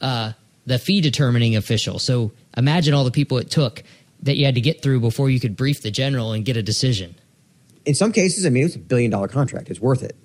uh, 0.00 0.32
the 0.66 0.78
fee 0.78 1.00
determining 1.00 1.56
official. 1.56 1.98
So 1.98 2.32
imagine 2.56 2.94
all 2.94 3.04
the 3.04 3.10
people 3.10 3.38
it 3.38 3.50
took 3.50 3.82
that 4.22 4.36
you 4.36 4.46
had 4.46 4.56
to 4.56 4.60
get 4.60 4.82
through 4.82 5.00
before 5.00 5.30
you 5.30 5.38
could 5.38 5.56
brief 5.56 5.82
the 5.82 5.90
general 5.90 6.32
and 6.32 6.44
get 6.44 6.56
a 6.56 6.62
decision. 6.62 7.14
In 7.84 7.94
some 7.94 8.12
cases, 8.12 8.44
I 8.44 8.50
mean, 8.50 8.64
it's 8.64 8.76
a 8.76 8.78
billion 8.78 9.10
dollar 9.10 9.28
contract. 9.28 9.68
It's 9.70 9.80
worth 9.80 10.02
it. 10.02 10.16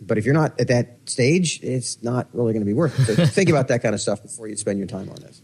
But 0.00 0.18
if 0.18 0.24
you're 0.26 0.34
not 0.34 0.60
at 0.60 0.68
that 0.68 0.98
stage, 1.06 1.60
it's 1.62 2.02
not 2.02 2.28
really 2.32 2.52
going 2.52 2.60
to 2.60 2.66
be 2.66 2.74
worth 2.74 2.98
it. 3.08 3.16
So 3.16 3.26
think 3.26 3.48
about 3.48 3.68
that 3.68 3.82
kind 3.82 3.94
of 3.94 4.00
stuff 4.00 4.22
before 4.22 4.46
you 4.46 4.56
spend 4.56 4.78
your 4.78 4.86
time 4.86 5.08
on 5.08 5.16
this. 5.16 5.40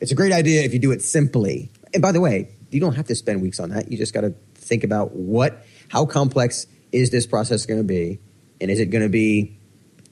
It's 0.00 0.12
a 0.12 0.14
great 0.14 0.32
idea 0.32 0.62
if 0.62 0.72
you 0.72 0.78
do 0.78 0.92
it 0.92 1.02
simply 1.02 1.70
and 1.92 2.02
by 2.02 2.12
the 2.12 2.20
way, 2.20 2.50
you 2.70 2.80
don't 2.80 2.94
have 2.94 3.06
to 3.06 3.14
spend 3.14 3.42
weeks 3.42 3.58
on 3.58 3.70
that. 3.70 3.90
You 3.90 3.98
just 3.98 4.14
got 4.14 4.22
to 4.22 4.34
think 4.54 4.84
about 4.84 5.12
what, 5.12 5.64
how 5.88 6.06
complex 6.06 6.66
is 6.92 7.10
this 7.10 7.26
process 7.26 7.66
going 7.66 7.80
to 7.80 7.86
be, 7.86 8.20
and 8.60 8.70
is 8.70 8.80
it 8.80 8.86
going 8.86 9.02
to 9.02 9.08
be? 9.08 9.56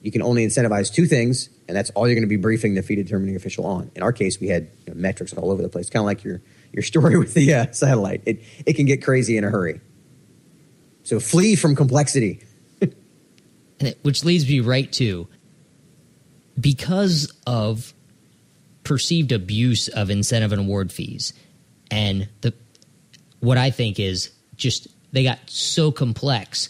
You 0.01 0.11
can 0.11 0.21
only 0.21 0.45
incentivize 0.45 0.93
two 0.93 1.05
things, 1.05 1.49
and 1.67 1.75
that's 1.75 1.89
all 1.91 2.07
you're 2.07 2.15
going 2.15 2.23
to 2.23 2.29
be 2.29 2.37
briefing 2.37 2.75
the 2.75 2.81
fee 2.81 2.95
determining 2.95 3.35
official 3.35 3.65
on. 3.65 3.91
In 3.95 4.03
our 4.03 4.13
case, 4.13 4.39
we 4.39 4.47
had 4.47 4.69
you 4.85 4.93
know, 4.93 4.99
metrics 4.99 5.33
all 5.33 5.51
over 5.51 5.61
the 5.61 5.69
place, 5.69 5.89
kind 5.89 6.01
of 6.01 6.05
like 6.05 6.23
your 6.23 6.41
your 6.71 6.83
story 6.83 7.17
with 7.19 7.33
the 7.33 7.53
uh, 7.53 7.71
satellite. 7.71 8.21
It 8.25 8.43
it 8.65 8.73
can 8.73 8.85
get 8.85 9.03
crazy 9.03 9.37
in 9.37 9.43
a 9.43 9.49
hurry. 9.49 9.81
So 11.09 11.19
flee 11.19 11.55
from 11.55 11.75
complexity. 11.75 12.43
it, 13.79 13.97
which 14.03 14.23
leads 14.23 14.47
me 14.47 14.59
right 14.59 14.91
to 14.93 15.27
because 16.59 17.33
of 17.47 17.95
perceived 18.83 19.31
abuse 19.31 19.87
of 19.87 20.11
incentive 20.11 20.51
and 20.51 20.61
award 20.61 20.91
fees 20.91 21.33
and 21.89 22.29
the 22.41 22.53
what 23.39 23.57
I 23.57 23.71
think 23.71 23.99
is 23.99 24.29
just 24.55 24.87
they 25.11 25.23
got 25.23 25.39
so 25.47 25.91
complex 25.91 26.69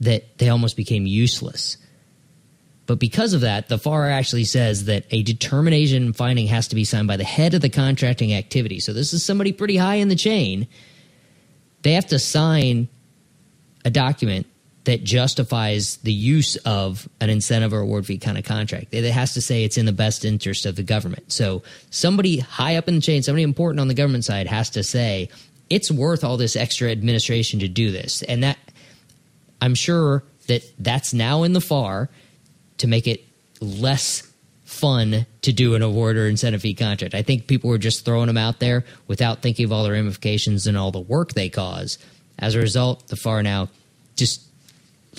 that 0.00 0.36
they 0.38 0.48
almost 0.48 0.76
became 0.76 1.06
useless. 1.06 1.76
But 2.86 2.98
because 2.98 3.34
of 3.34 3.42
that, 3.42 3.68
the 3.68 3.78
FAR 3.78 4.10
actually 4.10 4.46
says 4.46 4.86
that 4.86 5.04
a 5.12 5.22
determination 5.22 6.12
finding 6.12 6.48
has 6.48 6.66
to 6.68 6.74
be 6.74 6.84
signed 6.84 7.06
by 7.06 7.18
the 7.18 7.22
head 7.22 7.54
of 7.54 7.60
the 7.60 7.70
contracting 7.70 8.34
activity. 8.34 8.80
So 8.80 8.92
this 8.92 9.12
is 9.12 9.24
somebody 9.24 9.52
pretty 9.52 9.76
high 9.76 9.96
in 9.96 10.08
the 10.08 10.16
chain. 10.16 10.66
They 11.82 11.92
have 11.92 12.06
to 12.06 12.18
sign 12.18 12.88
a 13.84 13.90
document 13.90 14.46
that 14.84 15.02
justifies 15.02 15.96
the 15.98 16.12
use 16.12 16.56
of 16.56 17.08
an 17.20 17.30
incentive 17.30 17.72
or 17.72 17.80
award 17.80 18.06
fee 18.06 18.18
kind 18.18 18.36
of 18.36 18.44
contract. 18.44 18.88
It 18.92 19.04
has 19.10 19.34
to 19.34 19.40
say 19.40 19.64
it's 19.64 19.78
in 19.78 19.86
the 19.86 19.92
best 19.92 20.24
interest 20.24 20.66
of 20.66 20.76
the 20.76 20.82
government. 20.82 21.32
So 21.32 21.62
somebody 21.90 22.38
high 22.38 22.76
up 22.76 22.86
in 22.86 22.96
the 22.96 23.00
chain, 23.00 23.22
somebody 23.22 23.42
important 23.42 23.80
on 23.80 23.88
the 23.88 23.94
government 23.94 24.24
side 24.24 24.46
has 24.46 24.70
to 24.70 24.82
say 24.82 25.30
it's 25.70 25.90
worth 25.90 26.22
all 26.22 26.36
this 26.36 26.54
extra 26.54 26.90
administration 26.90 27.60
to 27.60 27.68
do 27.68 27.90
this. 27.90 28.22
And 28.22 28.42
that 28.42 28.58
I'm 29.60 29.74
sure 29.74 30.22
that 30.48 30.62
that's 30.78 31.14
now 31.14 31.44
in 31.44 31.54
the 31.54 31.60
FAR 31.60 32.10
to 32.78 32.86
make 32.86 33.06
it 33.06 33.24
less 33.60 34.30
fun 34.64 35.24
to 35.42 35.52
do 35.52 35.74
an 35.74 35.82
award 35.82 36.16
or 36.16 36.26
incentive 36.26 36.60
fee 36.60 36.74
contract. 36.74 37.14
I 37.14 37.22
think 37.22 37.46
people 37.46 37.70
were 37.70 37.78
just 37.78 38.04
throwing 38.04 38.26
them 38.26 38.36
out 38.36 38.60
there 38.60 38.84
without 39.06 39.40
thinking 39.40 39.64
of 39.64 39.72
all 39.72 39.84
the 39.84 39.92
ramifications 39.92 40.66
and 40.66 40.76
all 40.76 40.90
the 40.90 41.00
work 41.00 41.32
they 41.32 41.48
cause. 41.48 41.98
As 42.38 42.54
a 42.54 42.60
result, 42.60 43.08
the 43.08 43.16
FAR 43.16 43.42
now 43.42 43.68
just 44.16 44.42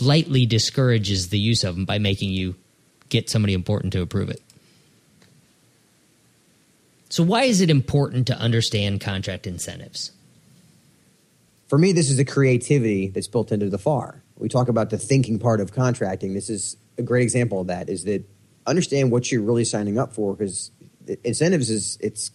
lightly 0.02 0.46
discourages 0.46 1.30
the 1.30 1.40
use 1.40 1.64
of 1.64 1.76
them 1.76 1.86
by 1.86 1.98
making 1.98 2.32
you 2.32 2.56
get 3.10 3.30
somebody 3.30 3.54
important 3.54 3.94
to 3.94 4.02
approve 4.02 4.30
it. 4.30 4.42
So, 7.10 7.24
why 7.24 7.44
is 7.44 7.62
it 7.62 7.70
important 7.70 8.28
to 8.28 8.38
understand 8.38 9.00
contract 9.00 9.48
incentives? 9.48 10.12
For 11.68 11.78
me, 11.78 11.94
this 11.94 12.10
is 12.10 12.18
the 12.18 12.26
creativity 12.26 13.08
that's 13.08 13.28
built 13.28 13.52
into 13.52 13.70
the 13.70 13.78
FAR. 13.78 14.22
We 14.38 14.50
talk 14.50 14.68
about 14.68 14.90
the 14.90 14.98
thinking 14.98 15.40
part 15.40 15.62
of 15.62 15.74
contracting. 15.74 16.34
This 16.34 16.50
is 16.50 16.78
a 16.98 17.02
great 17.02 17.24
example 17.24 17.62
of 17.62 17.68
that. 17.68 17.90
Is 17.90 18.04
that 18.04 18.24
understand 18.68 19.12
what 19.12 19.32
you're 19.32 19.42
really 19.42 19.66
signing 19.66 19.98
up 19.98 20.14
for 20.14 20.34
because 20.34 20.72
incentives 21.24 21.70
is 21.70 21.98
it's 22.02 22.32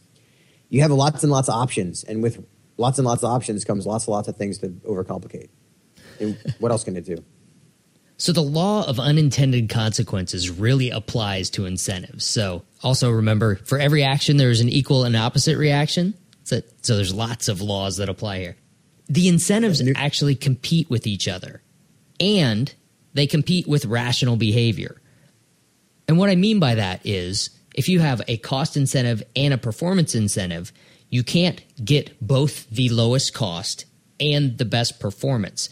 you 0.68 0.82
have 0.82 0.90
lots 0.92 1.22
and 1.24 1.32
lots 1.32 1.48
of 1.48 1.54
options, 1.54 2.04
and 2.04 2.22
with 2.22 2.44
lots 2.80 2.98
and 2.98 3.06
lots 3.06 3.22
of 3.22 3.30
options 3.30 3.64
comes 3.64 3.86
lots 3.86 4.06
and 4.06 4.12
lots 4.12 4.26
of 4.26 4.36
things 4.36 4.58
to 4.58 4.68
overcomplicate. 4.68 5.50
And 6.18 6.36
what 6.58 6.72
else 6.72 6.82
can 6.82 6.96
it 6.96 7.04
do? 7.04 7.22
So 8.16 8.32
the 8.32 8.42
law 8.42 8.86
of 8.86 9.00
unintended 9.00 9.70
consequences 9.70 10.50
really 10.50 10.90
applies 10.90 11.48
to 11.52 11.64
incentives. 11.64 12.26
So 12.26 12.64
also 12.82 13.10
remember, 13.10 13.56
for 13.56 13.78
every 13.78 14.04
action, 14.04 14.36
there 14.36 14.50
is 14.50 14.60
an 14.60 14.68
equal 14.68 15.04
and 15.04 15.16
opposite 15.16 15.56
reaction. 15.56 16.12
So, 16.44 16.60
so 16.82 16.96
there's 16.96 17.14
lots 17.14 17.48
of 17.48 17.62
laws 17.62 17.96
that 17.96 18.10
apply 18.10 18.40
here. 18.40 18.56
The 19.08 19.26
incentives 19.26 19.82
actually 19.96 20.34
compete 20.34 20.90
with 20.90 21.06
each 21.06 21.28
other. 21.28 21.62
And 22.20 22.74
they 23.14 23.26
compete 23.26 23.66
with 23.66 23.86
rational 23.86 24.36
behavior. 24.36 25.00
And 26.06 26.18
what 26.18 26.28
I 26.28 26.36
mean 26.36 26.60
by 26.60 26.74
that 26.74 27.00
is 27.06 27.48
if 27.74 27.88
you 27.88 28.00
have 28.00 28.20
a 28.28 28.36
cost 28.36 28.76
incentive 28.76 29.22
and 29.34 29.54
a 29.54 29.58
performance 29.58 30.14
incentive, 30.14 30.74
you 31.10 31.24
can't 31.24 31.60
get 31.84 32.16
both 32.24 32.68
the 32.70 32.88
lowest 32.88 33.34
cost 33.34 33.84
and 34.18 34.56
the 34.58 34.64
best 34.64 35.00
performance. 35.00 35.68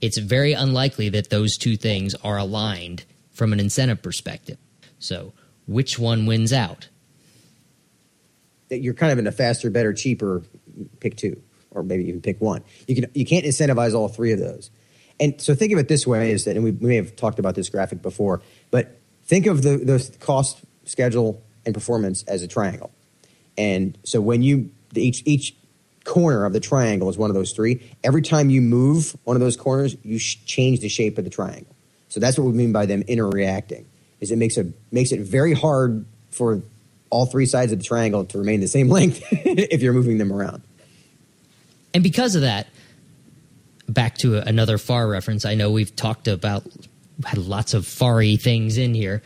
It's 0.00 0.18
very 0.18 0.52
unlikely 0.52 1.08
that 1.10 1.30
those 1.30 1.56
two 1.56 1.76
things 1.76 2.14
are 2.16 2.36
aligned 2.36 3.04
from 3.30 3.52
an 3.52 3.60
incentive 3.60 4.02
perspective. 4.02 4.58
So, 4.98 5.32
which 5.66 5.98
one 5.98 6.26
wins 6.26 6.52
out? 6.52 6.88
You're 8.70 8.94
kind 8.94 9.12
of 9.12 9.18
in 9.18 9.26
a 9.26 9.32
faster, 9.32 9.70
better, 9.70 9.92
cheaper 9.92 10.42
pick 11.00 11.16
two, 11.16 11.40
or 11.70 11.82
maybe 11.82 12.06
even 12.08 12.20
pick 12.20 12.40
one. 12.40 12.62
You 12.86 12.96
can 12.96 13.10
you 13.14 13.24
can't 13.24 13.44
incentivize 13.44 13.94
all 13.94 14.08
three 14.08 14.32
of 14.32 14.38
those. 14.38 14.70
And 15.18 15.40
so 15.40 15.54
think 15.54 15.72
of 15.72 15.78
it 15.78 15.88
this 15.88 16.06
way: 16.06 16.32
is 16.32 16.44
that, 16.44 16.56
and 16.56 16.64
we, 16.64 16.70
we 16.72 16.88
may 16.88 16.96
have 16.96 17.14
talked 17.14 17.38
about 17.38 17.54
this 17.54 17.68
graphic 17.68 18.02
before, 18.02 18.42
but 18.70 19.00
think 19.24 19.46
of 19.46 19.62
the, 19.62 19.76
the 19.76 20.16
cost, 20.18 20.60
schedule, 20.84 21.42
and 21.66 21.74
performance 21.74 22.22
as 22.24 22.42
a 22.42 22.48
triangle. 22.48 22.90
And 23.58 23.98
so 24.04 24.20
when 24.20 24.42
you 24.42 24.70
each 24.94 25.22
each 25.24 25.54
corner 26.04 26.44
of 26.44 26.52
the 26.52 26.60
triangle 26.60 27.08
is 27.08 27.18
one 27.18 27.30
of 27.30 27.34
those 27.34 27.52
three. 27.52 27.80
Every 28.02 28.22
time 28.22 28.50
you 28.50 28.60
move 28.60 29.16
one 29.24 29.36
of 29.36 29.40
those 29.40 29.56
corners, 29.56 29.96
you 30.02 30.18
sh- 30.18 30.38
change 30.44 30.80
the 30.80 30.88
shape 30.88 31.18
of 31.18 31.24
the 31.24 31.30
triangle. 31.30 31.74
So 32.08 32.20
that's 32.20 32.38
what 32.38 32.44
we 32.44 32.52
mean 32.52 32.72
by 32.72 32.86
them 32.86 33.02
interreacting. 33.02 33.86
Is 34.20 34.30
it 34.30 34.36
makes 34.36 34.56
it 34.56 34.74
makes 34.90 35.12
it 35.12 35.20
very 35.20 35.52
hard 35.52 36.04
for 36.30 36.62
all 37.10 37.26
three 37.26 37.46
sides 37.46 37.72
of 37.72 37.78
the 37.78 37.84
triangle 37.84 38.24
to 38.24 38.38
remain 38.38 38.60
the 38.60 38.68
same 38.68 38.88
length 38.98 39.22
if 39.30 39.82
you're 39.82 39.92
moving 39.92 40.18
them 40.18 40.32
around. 40.32 40.62
And 41.92 42.02
because 42.02 42.34
of 42.36 42.42
that, 42.42 42.68
back 43.88 44.16
to 44.18 44.36
another 44.36 44.78
FAR 44.78 45.08
reference. 45.08 45.44
I 45.44 45.54
know 45.54 45.70
we've 45.70 45.94
talked 45.94 46.28
about 46.28 46.64
had 47.24 47.38
lots 47.38 47.74
of 47.74 47.86
FARy 47.86 48.36
things 48.36 48.78
in 48.78 48.94
here. 48.94 49.22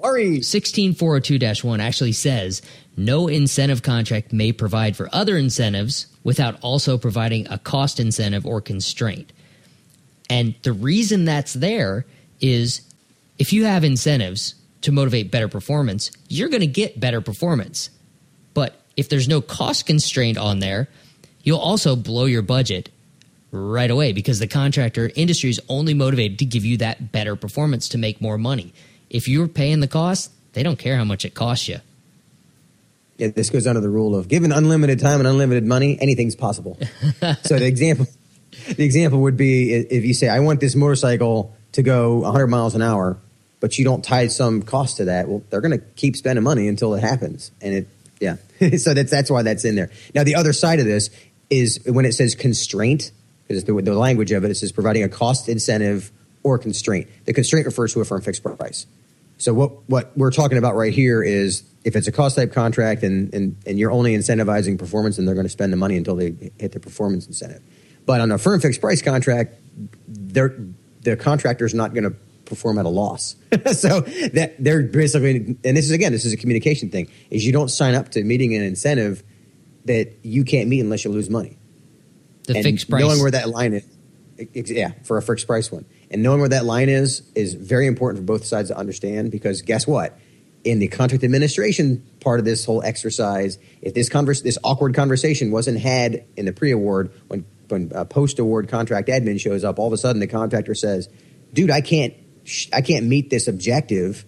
FARy 0.00 0.38
16402-1 0.38 1.80
actually 1.80 2.12
says 2.12 2.62
no 2.96 3.28
incentive 3.28 3.82
contract 3.82 4.32
may 4.32 4.52
provide 4.52 4.96
for 4.96 5.08
other 5.12 5.36
incentives 5.36 6.06
without 6.24 6.58
also 6.62 6.98
providing 6.98 7.46
a 7.48 7.58
cost 7.58 8.00
incentive 8.00 8.46
or 8.46 8.60
constraint. 8.60 9.32
And 10.28 10.54
the 10.62 10.72
reason 10.72 11.24
that's 11.24 11.54
there 11.54 12.06
is 12.40 12.82
if 13.38 13.52
you 13.52 13.64
have 13.64 13.84
incentives 13.84 14.54
to 14.82 14.92
motivate 14.92 15.30
better 15.30 15.48
performance, 15.48 16.10
you're 16.28 16.48
going 16.48 16.60
to 16.60 16.66
get 16.66 17.00
better 17.00 17.20
performance. 17.20 17.90
But 18.54 18.80
if 18.96 19.08
there's 19.08 19.28
no 19.28 19.40
cost 19.40 19.86
constraint 19.86 20.38
on 20.38 20.60
there, 20.60 20.88
you'll 21.42 21.58
also 21.58 21.96
blow 21.96 22.24
your 22.26 22.42
budget 22.42 22.90
right 23.50 23.90
away 23.90 24.12
because 24.12 24.38
the 24.38 24.46
contractor 24.46 25.10
industry 25.16 25.50
is 25.50 25.60
only 25.68 25.92
motivated 25.92 26.38
to 26.38 26.44
give 26.44 26.64
you 26.64 26.76
that 26.78 27.12
better 27.12 27.34
performance 27.34 27.88
to 27.88 27.98
make 27.98 28.20
more 28.20 28.38
money. 28.38 28.72
If 29.10 29.28
you're 29.28 29.48
paying 29.48 29.80
the 29.80 29.88
cost, 29.88 30.30
they 30.52 30.62
don't 30.62 30.78
care 30.78 30.96
how 30.96 31.04
much 31.04 31.24
it 31.24 31.34
costs 31.34 31.68
you. 31.68 31.78
Yeah, 33.18 33.28
this 33.28 33.50
goes 33.50 33.66
under 33.66 33.80
the 33.80 33.90
rule 33.90 34.16
of 34.16 34.28
given 34.28 34.50
unlimited 34.50 34.98
time 34.98 35.20
and 35.20 35.28
unlimited 35.28 35.66
money, 35.66 35.98
anything's 36.00 36.36
possible. 36.36 36.78
so 37.42 37.58
the 37.58 37.66
example, 37.66 38.06
the 38.76 38.84
example 38.84 39.20
would 39.20 39.36
be 39.36 39.74
if 39.74 40.04
you 40.04 40.14
say, 40.14 40.28
"I 40.28 40.40
want 40.40 40.60
this 40.60 40.74
motorcycle 40.74 41.54
to 41.72 41.82
go 41.82 42.20
100 42.20 42.46
miles 42.46 42.74
an 42.74 42.80
hour," 42.80 43.18
but 43.60 43.78
you 43.78 43.84
don't 43.84 44.02
tie 44.02 44.28
some 44.28 44.62
cost 44.62 44.96
to 44.98 45.04
that. 45.06 45.28
Well, 45.28 45.42
they're 45.50 45.60
going 45.60 45.78
to 45.78 45.84
keep 45.96 46.16
spending 46.16 46.42
money 46.42 46.66
until 46.66 46.94
it 46.94 47.02
happens, 47.02 47.50
and 47.60 47.74
it, 47.74 47.88
yeah. 48.20 48.36
so 48.78 48.94
that's 48.94 49.10
that's 49.10 49.30
why 49.30 49.42
that's 49.42 49.66
in 49.66 49.74
there. 49.74 49.90
Now, 50.14 50.24
the 50.24 50.36
other 50.36 50.54
side 50.54 50.78
of 50.78 50.86
this 50.86 51.10
is 51.50 51.80
when 51.84 52.06
it 52.06 52.12
says 52.12 52.34
constraint 52.34 53.10
because 53.46 53.64
the, 53.64 53.74
the 53.82 53.94
language 53.94 54.30
of 54.32 54.44
it, 54.44 54.50
it 54.50 54.54
says 54.54 54.72
providing 54.72 55.02
a 55.02 55.08
cost 55.08 55.48
incentive 55.48 56.10
or 56.42 56.58
constraint. 56.58 57.08
The 57.24 57.32
constraint 57.32 57.66
refers 57.66 57.92
to 57.94 58.00
a 58.00 58.04
firm 58.04 58.20
fixed 58.22 58.42
price. 58.42 58.86
So 59.38 59.54
what, 59.54 59.88
what 59.88 60.16
we're 60.16 60.30
talking 60.30 60.58
about 60.58 60.76
right 60.76 60.92
here 60.92 61.22
is 61.22 61.64
if 61.84 61.96
it's 61.96 62.06
a 62.06 62.12
cost 62.12 62.36
type 62.36 62.52
contract 62.52 63.02
and, 63.02 63.32
and, 63.32 63.56
and 63.66 63.78
you're 63.78 63.90
only 63.90 64.14
incentivizing 64.14 64.78
performance 64.78 65.18
and 65.18 65.26
they're 65.26 65.34
going 65.34 65.46
to 65.46 65.50
spend 65.50 65.72
the 65.72 65.78
money 65.78 65.96
until 65.96 66.14
they 66.14 66.52
hit 66.58 66.72
the 66.72 66.80
performance 66.80 67.26
incentive. 67.26 67.62
But 68.04 68.20
on 68.20 68.30
a 68.32 68.38
firm 68.38 68.60
fixed 68.60 68.80
price 68.80 69.00
contract, 69.00 69.54
they're, 70.06 70.58
the 71.02 71.16
contractor's 71.16 71.72
not 71.72 71.94
going 71.94 72.04
to 72.04 72.14
perform 72.44 72.78
at 72.78 72.84
a 72.84 72.90
loss. 72.90 73.36
so 73.72 74.00
that 74.00 74.56
they're 74.58 74.82
basically, 74.82 75.56
and 75.64 75.76
this 75.76 75.86
is 75.86 75.92
again, 75.92 76.12
this 76.12 76.26
is 76.26 76.34
a 76.34 76.36
communication 76.36 76.90
thing, 76.90 77.10
is 77.30 77.46
you 77.46 77.52
don't 77.52 77.70
sign 77.70 77.94
up 77.94 78.10
to 78.10 78.22
meeting 78.22 78.54
an 78.54 78.62
incentive 78.62 79.22
that 79.86 80.18
you 80.22 80.44
can't 80.44 80.68
meet 80.68 80.80
unless 80.80 81.04
you 81.04 81.10
lose 81.10 81.30
money 81.30 81.56
the 82.44 82.56
and 82.56 82.64
fixed 82.64 82.90
price. 82.90 83.02
Knowing 83.02 83.20
where 83.20 83.30
that 83.30 83.48
line 83.48 83.74
is, 83.74 83.86
yeah, 84.54 84.92
for 85.04 85.16
a 85.16 85.22
fixed 85.22 85.46
price 85.46 85.70
one, 85.70 85.84
and 86.10 86.22
knowing 86.22 86.40
where 86.40 86.48
that 86.48 86.64
line 86.64 86.88
is 86.88 87.22
is 87.34 87.54
very 87.54 87.86
important 87.86 88.20
for 88.20 88.24
both 88.24 88.44
sides 88.44 88.68
to 88.68 88.76
understand 88.76 89.30
because 89.30 89.62
guess 89.62 89.86
what? 89.86 90.18
In 90.64 90.78
the 90.78 90.88
contract 90.88 91.24
administration 91.24 92.06
part 92.20 92.38
of 92.38 92.44
this 92.44 92.64
whole 92.64 92.82
exercise, 92.82 93.58
if 93.80 93.94
this 93.94 94.08
converse, 94.08 94.42
this 94.42 94.58
awkward 94.62 94.94
conversation 94.94 95.50
wasn't 95.50 95.78
had 95.78 96.24
in 96.36 96.44
the 96.44 96.52
pre-award, 96.52 97.12
when 97.28 97.46
when 97.68 97.92
a 97.94 98.04
post-award 98.04 98.68
contract 98.68 99.08
admin 99.08 99.40
shows 99.40 99.64
up, 99.64 99.78
all 99.78 99.86
of 99.86 99.92
a 99.92 99.96
sudden 99.96 100.20
the 100.20 100.26
contractor 100.26 100.74
says, 100.74 101.08
"Dude, 101.52 101.70
I 101.70 101.80
can't, 101.80 102.14
I 102.72 102.82
can't 102.82 103.06
meet 103.06 103.30
this 103.30 103.48
objective 103.48 104.24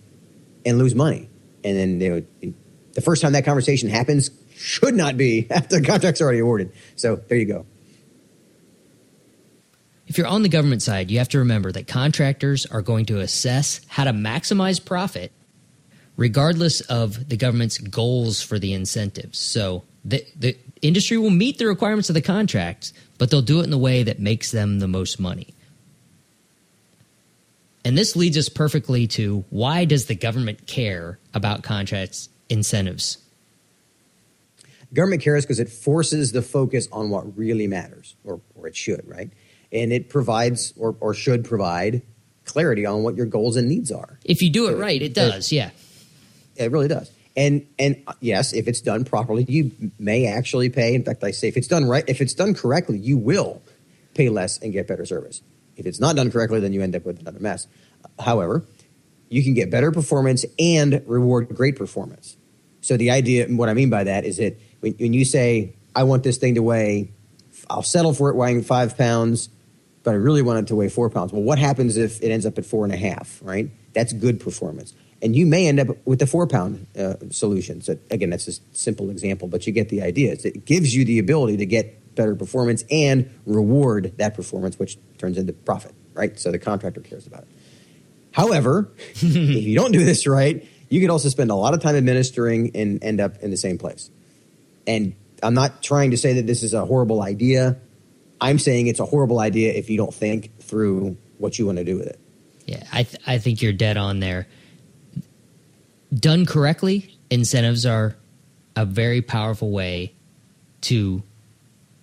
and 0.64 0.78
lose 0.78 0.94
money," 0.94 1.28
and 1.64 1.76
then 1.76 1.98
they 1.98 2.10
would, 2.10 2.54
the 2.92 3.00
first 3.00 3.22
time 3.22 3.32
that 3.32 3.44
conversation 3.44 3.88
happens 3.88 4.30
should 4.54 4.94
not 4.94 5.16
be 5.16 5.46
after 5.50 5.80
the 5.80 5.86
contract's 5.86 6.20
already 6.20 6.38
awarded. 6.38 6.72
So 6.96 7.16
there 7.16 7.38
you 7.38 7.46
go. 7.46 7.66
If 10.12 10.18
you're 10.18 10.26
on 10.26 10.42
the 10.42 10.50
government 10.50 10.82
side, 10.82 11.10
you 11.10 11.16
have 11.20 11.30
to 11.30 11.38
remember 11.38 11.72
that 11.72 11.86
contractors 11.86 12.66
are 12.66 12.82
going 12.82 13.06
to 13.06 13.20
assess 13.20 13.80
how 13.88 14.04
to 14.04 14.10
maximize 14.10 14.84
profit 14.84 15.32
regardless 16.18 16.82
of 16.82 17.30
the 17.30 17.36
government's 17.38 17.78
goals 17.78 18.42
for 18.42 18.58
the 18.58 18.74
incentives. 18.74 19.38
So 19.38 19.84
the, 20.04 20.22
the 20.36 20.58
industry 20.82 21.16
will 21.16 21.30
meet 21.30 21.56
the 21.56 21.66
requirements 21.66 22.10
of 22.10 22.14
the 22.14 22.20
contracts, 22.20 22.92
but 23.16 23.30
they'll 23.30 23.40
do 23.40 23.60
it 23.60 23.64
in 23.64 23.70
the 23.70 23.78
way 23.78 24.02
that 24.02 24.18
makes 24.18 24.50
them 24.50 24.80
the 24.80 24.86
most 24.86 25.18
money. 25.18 25.54
And 27.82 27.96
this 27.96 28.14
leads 28.14 28.36
us 28.36 28.50
perfectly 28.50 29.06
to 29.06 29.46
why 29.48 29.86
does 29.86 30.08
the 30.08 30.14
government 30.14 30.66
care 30.66 31.20
about 31.32 31.62
contracts 31.62 32.28
incentives? 32.50 33.16
Government 34.92 35.22
cares 35.22 35.46
because 35.46 35.58
it 35.58 35.70
forces 35.70 36.32
the 36.32 36.42
focus 36.42 36.86
on 36.92 37.08
what 37.08 37.34
really 37.34 37.66
matters, 37.66 38.14
or, 38.24 38.42
or 38.54 38.66
it 38.66 38.76
should, 38.76 39.08
right? 39.08 39.30
And 39.72 39.92
it 39.92 40.08
provides 40.08 40.72
or, 40.76 40.96
or 41.00 41.14
should 41.14 41.44
provide 41.44 42.02
clarity 42.44 42.84
on 42.84 43.02
what 43.02 43.16
your 43.16 43.26
goals 43.26 43.56
and 43.56 43.68
needs 43.68 43.90
are. 43.90 44.18
If 44.24 44.42
you 44.42 44.50
do 44.50 44.68
it 44.68 44.76
right, 44.76 45.00
it 45.00 45.14
does. 45.14 45.50
It, 45.50 45.56
yeah, 45.56 45.70
it 46.56 46.70
really 46.70 46.88
does. 46.88 47.10
And 47.36 47.66
and 47.78 48.02
uh, 48.06 48.12
yes, 48.20 48.52
if 48.52 48.68
it's 48.68 48.82
done 48.82 49.04
properly, 49.04 49.44
you 49.48 49.70
may 49.98 50.26
actually 50.26 50.68
pay. 50.68 50.94
In 50.94 51.02
fact, 51.02 51.24
I 51.24 51.30
say 51.30 51.48
if 51.48 51.56
it's 51.56 51.68
done 51.68 51.86
right, 51.86 52.04
if 52.06 52.20
it's 52.20 52.34
done 52.34 52.54
correctly, 52.54 52.98
you 52.98 53.16
will 53.16 53.62
pay 54.14 54.28
less 54.28 54.58
and 54.58 54.72
get 54.72 54.86
better 54.86 55.06
service. 55.06 55.40
If 55.76 55.86
it's 55.86 55.98
not 55.98 56.16
done 56.16 56.30
correctly, 56.30 56.60
then 56.60 56.74
you 56.74 56.82
end 56.82 56.94
up 56.94 57.06
with 57.06 57.20
another 57.20 57.40
mess. 57.40 57.66
However, 58.18 58.64
you 59.30 59.42
can 59.42 59.54
get 59.54 59.70
better 59.70 59.90
performance 59.90 60.44
and 60.58 61.02
reward 61.06 61.48
great 61.48 61.76
performance. 61.76 62.36
So 62.82 62.98
the 62.98 63.10
idea, 63.10 63.46
what 63.46 63.70
I 63.70 63.74
mean 63.74 63.88
by 63.88 64.04
that 64.04 64.26
is 64.26 64.36
that 64.36 64.60
when, 64.80 64.92
when 64.94 65.14
you 65.14 65.24
say, 65.24 65.74
"I 65.96 66.02
want 66.02 66.24
this 66.24 66.36
thing 66.36 66.56
to 66.56 66.62
weigh," 66.62 67.12
I'll 67.70 67.82
settle 67.82 68.12
for 68.12 68.28
it 68.28 68.36
weighing 68.36 68.62
five 68.62 68.98
pounds 68.98 69.48
but 70.02 70.12
I 70.12 70.14
really 70.14 70.42
want 70.42 70.58
it 70.60 70.66
to 70.68 70.76
weigh 70.76 70.88
four 70.88 71.08
pounds. 71.10 71.32
Well, 71.32 71.42
what 71.42 71.58
happens 71.58 71.96
if 71.96 72.22
it 72.22 72.30
ends 72.30 72.46
up 72.46 72.58
at 72.58 72.66
four 72.66 72.84
and 72.84 72.92
a 72.92 72.96
half, 72.96 73.40
right? 73.42 73.70
That's 73.92 74.12
good 74.12 74.40
performance. 74.40 74.94
And 75.20 75.36
you 75.36 75.46
may 75.46 75.68
end 75.68 75.78
up 75.78 75.88
with 76.04 76.18
the 76.18 76.26
four 76.26 76.46
pound 76.46 76.86
uh, 76.98 77.14
solution. 77.30 77.80
So, 77.80 77.96
again, 78.10 78.30
that's 78.30 78.48
a 78.48 78.52
simple 78.72 79.10
example, 79.10 79.46
but 79.46 79.66
you 79.66 79.72
get 79.72 79.88
the 79.88 80.02
idea. 80.02 80.32
It 80.32 80.64
gives 80.64 80.94
you 80.94 81.04
the 81.04 81.18
ability 81.18 81.58
to 81.58 81.66
get 81.66 82.14
better 82.14 82.34
performance 82.34 82.84
and 82.90 83.30
reward 83.46 84.14
that 84.18 84.34
performance, 84.34 84.78
which 84.78 84.98
turns 85.18 85.38
into 85.38 85.52
profit, 85.52 85.94
right? 86.14 86.38
So 86.38 86.50
the 86.50 86.58
contractor 86.58 87.00
cares 87.00 87.26
about 87.26 87.42
it. 87.42 87.48
However, 88.32 88.90
if 89.14 89.64
you 89.64 89.76
don't 89.76 89.92
do 89.92 90.04
this 90.04 90.26
right, 90.26 90.66
you 90.88 91.00
could 91.00 91.10
also 91.10 91.28
spend 91.28 91.50
a 91.50 91.54
lot 91.54 91.74
of 91.74 91.80
time 91.80 91.96
administering 91.96 92.72
and 92.74 93.02
end 93.02 93.20
up 93.20 93.38
in 93.38 93.50
the 93.50 93.56
same 93.56 93.78
place. 93.78 94.10
And 94.86 95.14
I'm 95.42 95.54
not 95.54 95.82
trying 95.82 96.10
to 96.10 96.16
say 96.16 96.34
that 96.34 96.46
this 96.46 96.62
is 96.62 96.74
a 96.74 96.84
horrible 96.84 97.22
idea. 97.22 97.78
I'm 98.42 98.58
saying 98.58 98.88
it's 98.88 99.00
a 99.00 99.06
horrible 99.06 99.38
idea 99.38 99.72
if 99.72 99.88
you 99.88 99.96
don't 99.96 100.12
think 100.12 100.58
through 100.60 101.16
what 101.38 101.58
you 101.58 101.66
want 101.66 101.78
to 101.78 101.84
do 101.84 101.96
with 101.96 102.06
it. 102.06 102.18
Yeah, 102.66 102.82
I 102.92 103.04
th- 103.04 103.22
I 103.26 103.38
think 103.38 103.62
you're 103.62 103.72
dead 103.72 103.96
on 103.96 104.20
there. 104.20 104.46
Done 106.12 106.44
correctly, 106.44 107.16
incentives 107.30 107.86
are 107.86 108.16
a 108.76 108.84
very 108.84 109.22
powerful 109.22 109.70
way 109.70 110.12
to 110.82 111.22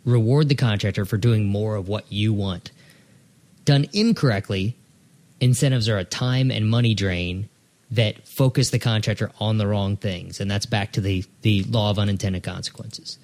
reward 0.06 0.50
the 0.50 0.56
contractor 0.56 1.06
for 1.06 1.18
doing 1.18 1.46
more 1.46 1.76
of 1.76 1.88
what 1.88 2.12
you 2.12 2.34
want. 2.34 2.72
Done 3.66 3.86
incorrectly, 3.94 4.76
incentives 5.40 5.88
are 5.90 5.98
a 5.98 6.04
time 6.04 6.52
and 6.52 6.70
money 6.70 6.96
drain 6.96 7.50
that 7.92 8.28
focus 8.28 8.70
the 8.70 8.80
contractor 8.80 9.32
on 9.40 9.58
the 9.58 9.68
wrong 9.68 9.98
things, 9.98 10.40
and 10.40 10.50
that's 10.50 10.66
back 10.66 10.94
to 10.94 11.02
the 11.02 11.26
the 11.42 11.64
law 11.64 11.90
of 11.90 12.00
unintended 12.00 12.44
consequences. 12.44 13.20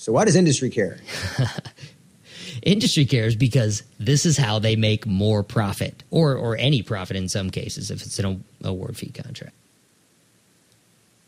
So 0.00 0.12
why 0.12 0.24
does 0.24 0.34
industry 0.34 0.70
care? 0.70 0.96
Industry 2.62 3.04
cares 3.04 3.36
because 3.36 3.82
this 3.98 4.24
is 4.24 4.38
how 4.38 4.58
they 4.58 4.74
make 4.74 5.06
more 5.06 5.42
profit, 5.42 6.04
or 6.10 6.36
or 6.36 6.56
any 6.56 6.80
profit 6.80 7.18
in 7.18 7.28
some 7.28 7.50
cases 7.50 7.90
if 7.90 8.00
it's 8.00 8.18
an 8.18 8.42
award 8.64 8.96
fee 8.96 9.10
contract. 9.10 9.54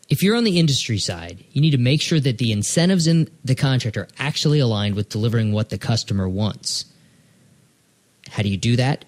If 0.08 0.22
you're 0.22 0.36
on 0.36 0.44
the 0.44 0.58
industry 0.58 0.98
side, 0.98 1.44
you 1.52 1.60
need 1.60 1.72
to 1.72 1.78
make 1.78 2.00
sure 2.00 2.18
that 2.20 2.38
the 2.38 2.50
incentives 2.50 3.06
in 3.06 3.28
the 3.44 3.54
contract 3.54 3.98
are 3.98 4.08
actually 4.18 4.58
aligned 4.58 4.94
with 4.94 5.10
delivering 5.10 5.52
what 5.52 5.68
the 5.68 5.76
customer 5.76 6.26
wants. 6.26 6.86
How 8.30 8.42
do 8.42 8.48
you 8.48 8.56
do 8.56 8.76
that? 8.76 9.04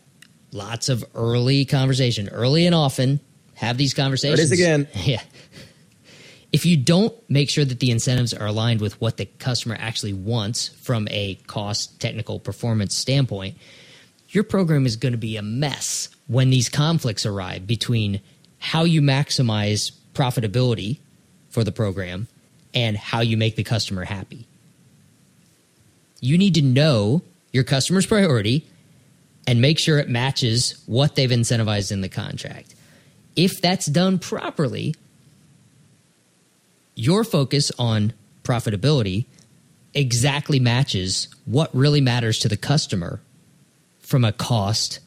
Lots 0.53 0.91
of 0.91 1.07
early 1.15 1.65
conversation, 1.65 2.29
early 2.29 2.67
and 2.67 2.75
often. 2.75 3.19
Have 3.55 3.79
these 3.79 3.95
conversations. 3.95 4.41
It 4.41 4.43
is 4.43 4.53
again. 4.53 4.89
Yeah. 4.95 5.23
If 6.55 6.65
you 6.65 6.77
don't 6.77 7.13
make 7.29 7.51
sure 7.51 7.65
that 7.65 7.81
the 7.81 7.91
incentives 7.91 8.33
are 8.33 8.47
aligned 8.47 8.81
with 8.81 9.01
what 9.01 9.17
the 9.17 9.27
customer 9.27 9.77
actually 9.77 10.13
wants 10.13 10.69
from 10.69 11.09
a 11.11 11.35
cost, 11.49 11.99
technical, 11.99 12.39
performance 12.39 12.97
standpoint, 12.97 13.57
your 14.29 14.45
program 14.45 14.87
is 14.87 14.95
going 14.95 15.15
to 15.15 15.19
be 15.19 15.37
a 15.37 15.43
mess 15.43 16.11
when 16.29 16.51
these 16.51 16.69
conflicts 16.69 17.27
arrive 17.27 17.67
between 17.67 18.21
how 18.61 18.85
you 18.85 19.03
maximize 19.03 19.91
profitability 20.13 21.01
for 21.51 21.65
the 21.65 21.73
program 21.73 22.29
and 22.73 22.97
how 22.97 23.19
you 23.19 23.37
make 23.37 23.57
the 23.57 23.65
customer 23.65 24.05
happy. 24.05 24.47
You 26.21 26.39
need 26.39 26.55
to 26.55 26.63
know 26.63 27.23
your 27.53 27.65
customer's 27.65 28.07
priority 28.07 28.65
and 29.45 29.61
make 29.61 29.81
sure 29.81 29.99
it 29.99 30.09
matches 30.09 30.81
what 30.87 31.17
they've 31.17 31.29
incentivized 31.29 31.91
in 31.91 32.01
the 32.01 32.09
contract. 32.09 32.77
If 33.35 33.61
that's 33.61 33.87
done 33.87 34.21
properly, 34.21 34.95
your 36.95 37.25
focus 37.25 37.73
on 37.79 38.13
profitability 38.43 39.27
exactly 39.95 40.61
matches 40.61 41.29
what 41.45 41.75
really 41.75 42.01
matters 42.01 42.39
to 42.41 42.49
the 42.49 42.57
customer 42.57 43.21
from 44.01 44.25
a 44.25 44.33
cost, 44.33 45.01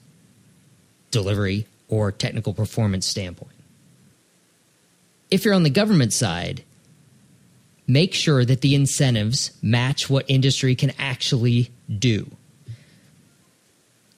delivery, 1.12 1.67
or 1.88 2.12
technical 2.12 2.54
performance 2.54 3.06
standpoint. 3.06 3.54
If 5.30 5.45
you're 5.45 5.54
on 5.54 5.63
the 5.63 5.69
government 5.69 6.13
side, 6.13 6.63
make 7.86 8.13
sure 8.13 8.43
that 8.45 8.62
the 8.62 8.76
incentives 8.76 9.52
match 9.62 10.10
what 10.10 10.26
industry 10.30 10.76
can 10.76 10.93
actually 10.97 11.69
do. 12.00 12.30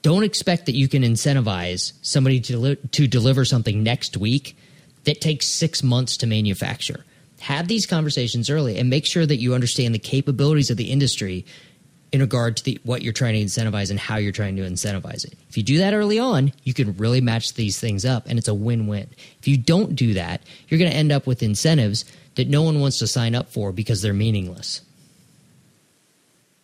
Don't 0.02 0.24
expect 0.24 0.68
that 0.68 0.76
you 0.76 0.88
can 0.88 1.04
incentivize 1.04 1.94
somebody 2.02 2.40
to, 2.40 2.54
deli- 2.54 2.78
to 2.92 3.08
deliver 3.08 3.44
something 3.44 3.84
next 3.84 4.16
week 4.16 4.56
that 5.04 5.20
takes 5.20 5.46
six 5.46 5.84
months 5.84 6.18
to 6.18 6.28
manufacture. 6.28 7.04
Have 7.41 7.67
these 7.67 7.86
conversations 7.86 8.49
early 8.49 8.78
and 8.78 8.89
make 8.89 9.06
sure 9.06 9.25
that 9.25 9.38
you 9.38 9.54
understand 9.54 9.95
the 9.95 9.99
capabilities 9.99 10.69
of 10.69 10.78
the 10.78 10.91
industry 10.91 11.45
in 12.12 12.21
regard 12.21 12.58
to 12.58 12.63
the, 12.63 12.80
what 12.84 13.02
you're 13.02 13.13
trying 13.13 13.34
to 13.36 13.41
incentivize 13.41 13.91
and 13.91 13.99
how 13.99 14.17
you're 14.17 14.32
trying 14.32 14.56
to 14.56 14.63
incentivize 14.63 15.25
it. 15.25 15.34
If 15.49 15.58
you 15.58 15.63
do 15.63 15.78
that 15.80 15.93
early 15.93 16.19
on, 16.19 16.52
you 16.63 16.73
can 16.73 16.97
really 16.97 17.21
match 17.21 17.54
these 17.54 17.80
things 17.80 18.04
up 18.04 18.25
and 18.28 18.39
it's 18.39 18.47
a 18.47 18.54
win 18.54 18.88
win. 18.88 19.08
If 19.39 19.47
you 19.47 19.58
don't 19.58 19.95
do 19.95 20.15
that, 20.15 20.41
you're 20.67 20.80
going 20.80 20.91
to 20.91 20.97
end 20.97 21.12
up 21.12 21.28
with 21.28 21.43
incentives 21.43 22.06
that 22.36 22.47
no 22.47 22.63
one 22.63 22.80
wants 22.80 22.99
to 22.99 23.08
sign 23.08 23.36
up 23.36 23.49
for 23.49 23.71
because 23.71 24.02
they're 24.02 24.13
meaningless. 24.13 24.82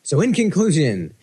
So, 0.03 0.21
in 0.21 0.33
conclusion, 0.33 1.13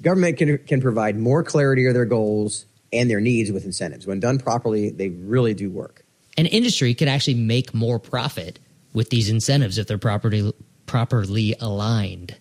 government 0.00 0.38
can, 0.38 0.58
can 0.58 0.80
provide 0.80 1.18
more 1.18 1.42
clarity 1.42 1.86
of 1.86 1.94
their 1.94 2.06
goals 2.06 2.64
and 2.92 3.10
their 3.10 3.20
needs 3.20 3.52
with 3.52 3.64
incentives. 3.64 4.06
When 4.06 4.20
done 4.20 4.38
properly, 4.38 4.90
they 4.90 5.10
really 5.10 5.54
do 5.54 5.70
work. 5.70 6.04
An 6.36 6.46
industry 6.46 6.94
can 6.94 7.08
actually 7.08 7.34
make 7.34 7.74
more 7.74 7.98
profit 7.98 8.58
with 8.92 9.10
these 9.10 9.28
incentives 9.28 9.78
if 9.78 9.86
they're 9.86 9.98
properly 9.98 10.52
properly 10.86 11.54
aligned. 11.60 12.36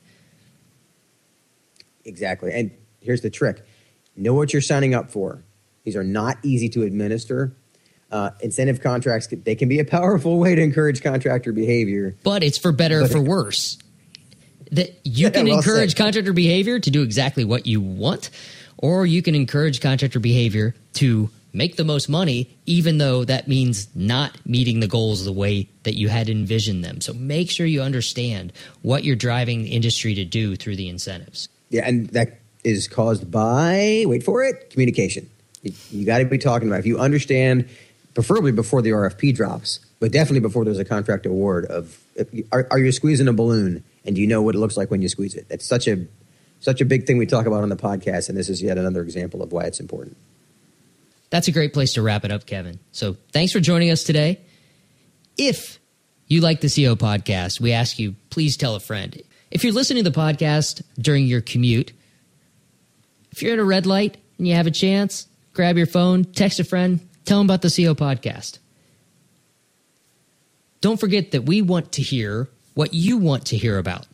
Exactly. 2.04 2.52
And 2.54 2.72
here's 3.00 3.22
the 3.22 3.30
trick 3.30 3.66
know 4.16 4.34
what 4.34 4.54
you're 4.54 4.62
signing 4.62 4.94
up 4.94 5.12
for. 5.12 5.44
These 5.84 5.96
are 5.96 6.04
not 6.04 6.38
easy 6.44 6.70
to 6.70 6.84
administer. 6.84 7.56
Uh, 8.12 8.32
incentive 8.42 8.82
contracts 8.82 9.28
they 9.28 9.56
can 9.56 9.70
be 9.70 9.80
a 9.80 9.86
powerful 9.86 10.38
way 10.38 10.54
to 10.54 10.62
encourage 10.62 11.02
contractor 11.02 11.54
behavior, 11.54 12.14
but 12.24 12.44
it's 12.44 12.58
for 12.58 12.74
better 12.74 13.04
or 13.04 13.08
for 13.08 13.22
worse. 13.22 13.78
That 14.72 15.00
you 15.06 15.32
can 15.32 15.48
well 15.48 15.58
encourage 15.58 15.92
said. 15.92 15.98
contractor 15.98 16.34
behavior 16.34 16.78
to 16.78 16.92
do 16.92 17.04
exactly 17.04 17.46
what 17.46 17.68
you 17.68 17.80
want, 17.80 18.30
or 18.78 19.06
you 19.06 19.22
can 19.22 19.34
encourage 19.34 19.80
contractor 19.80 20.20
behavior 20.20 20.76
to 20.96 21.30
make 21.54 21.76
the 21.76 21.84
most 21.84 22.10
money, 22.10 22.58
even 22.66 22.98
though 22.98 23.26
that 23.26 23.48
means 23.48 23.88
not 23.96 24.38
meeting 24.46 24.80
the 24.80 24.88
goals 24.88 25.26
the 25.26 25.32
way 25.32 25.70
that 25.84 25.96
you 25.96 26.10
had 26.10 26.30
envisioned 26.30 26.84
them. 26.84 27.02
So 27.02 27.14
make 27.14 27.50
sure 27.50 27.66
you 27.66 27.82
understand 27.82 28.54
what 28.82 29.04
you're 29.04 29.16
driving 29.16 29.64
the 29.64 29.70
industry 29.70 30.16
to 30.16 30.26
do 30.26 30.56
through 30.56 30.78
the 30.78 30.90
incentives. 30.90 31.50
Yeah, 31.70 31.88
and 31.88 32.08
that 32.10 32.40
is 32.64 32.88
caused 32.88 33.32
by, 33.32 34.04
wait 34.08 34.24
for 34.24 34.44
it, 34.44 34.70
communication. 34.70 35.30
You, 35.64 36.06
got 36.06 36.20
to 36.20 36.26
be 36.26 36.38
talking 36.38 36.68
about, 36.68 36.80
if 36.80 36.86
you 36.86 37.00
understand, 37.00 37.70
preferably 38.14 38.52
before 38.52 38.82
the 38.82 38.92
RFP 38.92 39.36
drops, 39.36 39.80
but 40.00 40.12
definitely 40.12 40.40
before 40.40 40.66
there's 40.66 40.80
a 40.80 40.86
contract 40.86 41.26
award 41.26 41.66
of, 41.66 42.00
are, 42.52 42.68
are 42.72 42.80
you 42.80 42.92
squeezing 42.92 43.28
a 43.28 43.34
balloon 43.34 43.84
and 44.06 44.16
do 44.16 44.22
you 44.22 44.28
know 44.28 44.42
what 44.42 44.56
it 44.56 44.58
looks 44.58 44.76
like 44.76 44.90
when 44.90 45.02
you 45.02 45.10
squeeze 45.10 45.36
it? 45.36 45.48
That's 45.50 45.66
such 45.66 45.88
a, 45.88 46.06
such 46.60 46.82
a 46.82 46.86
big 46.86 47.06
thing 47.06 47.18
we 47.18 47.26
talk 47.26 47.46
about 47.46 47.62
on 47.62 47.70
the 47.70 47.76
podcast, 47.76 48.30
and 48.30 48.38
this 48.38 48.50
is 48.50 48.62
yet 48.62 48.78
another 48.78 49.02
example 49.02 49.44
of 49.44 49.52
why 49.52 49.64
it's 49.66 49.80
important. 49.80 50.18
That's 51.32 51.48
a 51.48 51.52
great 51.52 51.74
place 51.74 51.94
to 51.94 52.02
wrap 52.04 52.24
it 52.26 52.32
up, 52.32 52.46
Kevin. 52.46 52.80
So 52.92 53.16
thanks 53.32 53.52
for 53.52 53.60
joining 53.60 53.90
us 53.90 54.04
today. 54.04 54.42
If 55.38 55.80
you 56.28 56.42
like 56.42 56.62
the 56.62 56.68
CO 56.68 56.96
podcast, 56.96 57.60
we 57.60 57.72
ask 57.72 57.98
you 57.98 58.16
please 58.30 58.58
tell 58.58 58.76
a 58.76 58.80
friend. 58.80 59.20
If 59.50 59.64
you're 59.64 59.74
listening 59.74 60.04
to 60.04 60.10
the 60.10 60.18
podcast 60.18 60.84
during 61.00 61.26
your 61.26 61.42
commute, 61.42 61.94
if 63.32 63.42
you're 63.42 63.54
at 63.54 63.60
a 63.60 63.64
red 63.64 63.86
light 63.86 64.18
and 64.38 64.48
you 64.48 64.56
have 64.56 64.68
a 64.68 64.72
chance, 64.72 65.28
grab 65.54 65.78
your 65.78 65.88
phone, 65.88 66.26
text 66.26 66.60
a 66.60 66.64
friend, 66.66 67.00
tell 67.26 67.40
them 67.40 67.48
about 67.48 67.62
the 67.62 67.70
CO 67.70 67.96
podcast. 67.96 68.60
Don't 70.82 71.00
forget 71.00 71.32
that 71.32 71.46
we 71.46 71.62
want 71.62 71.94
to 71.94 72.02
hear 72.02 72.50
what 72.74 72.94
you 72.94 73.18
want 73.18 73.48
to 73.48 73.58
hear 73.58 73.78
about. 73.78 74.06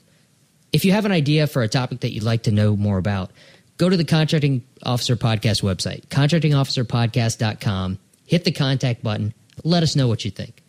If 0.72 0.86
you 0.86 0.92
have 0.92 1.06
an 1.06 1.12
idea 1.12 1.48
for 1.48 1.64
a 1.64 1.68
topic 1.68 2.02
that 2.02 2.12
you'd 2.12 2.24
like 2.24 2.44
to 2.44 2.52
know 2.52 2.76
more 2.76 2.98
about, 2.98 3.32
go 3.78 3.90
to 3.90 3.98
the 3.98 4.06
Contracting 4.06 4.64
Officer 4.84 5.16
Podcast 5.16 5.62
website, 5.64 6.08
contractingofficerpodcast.com, 6.08 8.00
hit 8.26 8.44
the 8.44 8.52
contact 8.52 9.04
button, 9.04 9.34
let 9.64 9.84
us 9.84 9.96
know 9.96 10.08
what 10.08 10.26
you 10.26 10.32
think. 10.32 10.64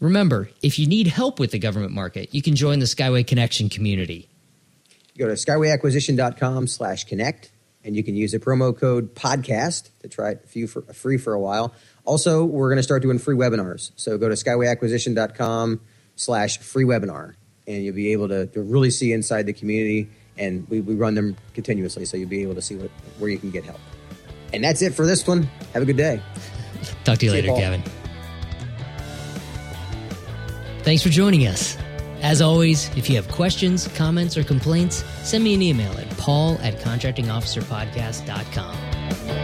Remember, 0.00 0.48
if 0.62 0.78
you 0.78 0.86
need 0.86 1.08
help 1.08 1.38
with 1.38 1.50
the 1.50 1.58
government 1.58 1.92
market, 1.92 2.34
you 2.34 2.40
can 2.40 2.56
join 2.56 2.78
the 2.78 2.86
Skyway 2.86 3.26
Connection 3.26 3.68
community. 3.68 4.28
Go 5.18 5.26
to 5.26 5.34
skywayacquisition.com 5.34 6.66
slash 6.66 7.04
connect, 7.04 7.50
and 7.84 7.94
you 7.94 8.02
can 8.02 8.16
use 8.16 8.32
the 8.32 8.38
promo 8.38 8.74
code 8.76 9.14
podcast 9.14 9.90
to 10.00 10.08
try 10.08 10.30
it 10.30 10.68
for, 10.70 10.80
free 10.94 11.18
for 11.18 11.34
a 11.34 11.40
while. 11.40 11.74
Also, 12.06 12.46
we're 12.46 12.70
going 12.70 12.78
to 12.78 12.82
start 12.82 13.02
doing 13.02 13.18
free 13.18 13.36
webinars. 13.36 13.90
So 13.96 14.16
go 14.16 14.30
to 14.30 14.34
skywayacquisition.com 14.34 15.80
slash 16.16 16.58
free 16.58 16.84
webinar, 16.84 17.34
and 17.66 17.84
you'll 17.84 17.94
be 17.94 18.12
able 18.12 18.28
to, 18.28 18.46
to 18.46 18.62
really 18.62 18.90
see 18.90 19.12
inside 19.12 19.44
the 19.44 19.52
community, 19.52 20.08
and 20.40 20.68
we, 20.68 20.80
we 20.80 20.96
run 20.96 21.14
them 21.14 21.36
continuously, 21.54 22.04
so 22.04 22.16
you'll 22.16 22.28
be 22.28 22.42
able 22.42 22.56
to 22.56 22.62
see 22.62 22.74
what, 22.74 22.90
where 23.18 23.30
you 23.30 23.38
can 23.38 23.50
get 23.50 23.62
help. 23.64 23.78
And 24.52 24.64
that's 24.64 24.82
it 24.82 24.92
for 24.94 25.06
this 25.06 25.24
one. 25.26 25.44
Have 25.74 25.84
a 25.84 25.86
good 25.86 25.96
day. 25.96 26.20
Talk 27.04 27.18
to 27.18 27.26
you 27.26 27.30
see 27.30 27.42
later, 27.42 27.48
you, 27.48 27.56
Kevin. 27.56 27.82
Thanks 30.82 31.04
for 31.04 31.10
joining 31.10 31.46
us. 31.46 31.76
As 32.22 32.42
always, 32.42 32.88
if 32.96 33.08
you 33.08 33.14
have 33.16 33.28
questions, 33.28 33.86
comments, 33.88 34.36
or 34.36 34.42
complaints, 34.42 35.04
send 35.22 35.44
me 35.44 35.54
an 35.54 35.62
email 35.62 35.92
at 35.92 36.10
paul 36.18 36.58
at 36.62 36.80
contractingofficerpodcast.com. 36.80 39.39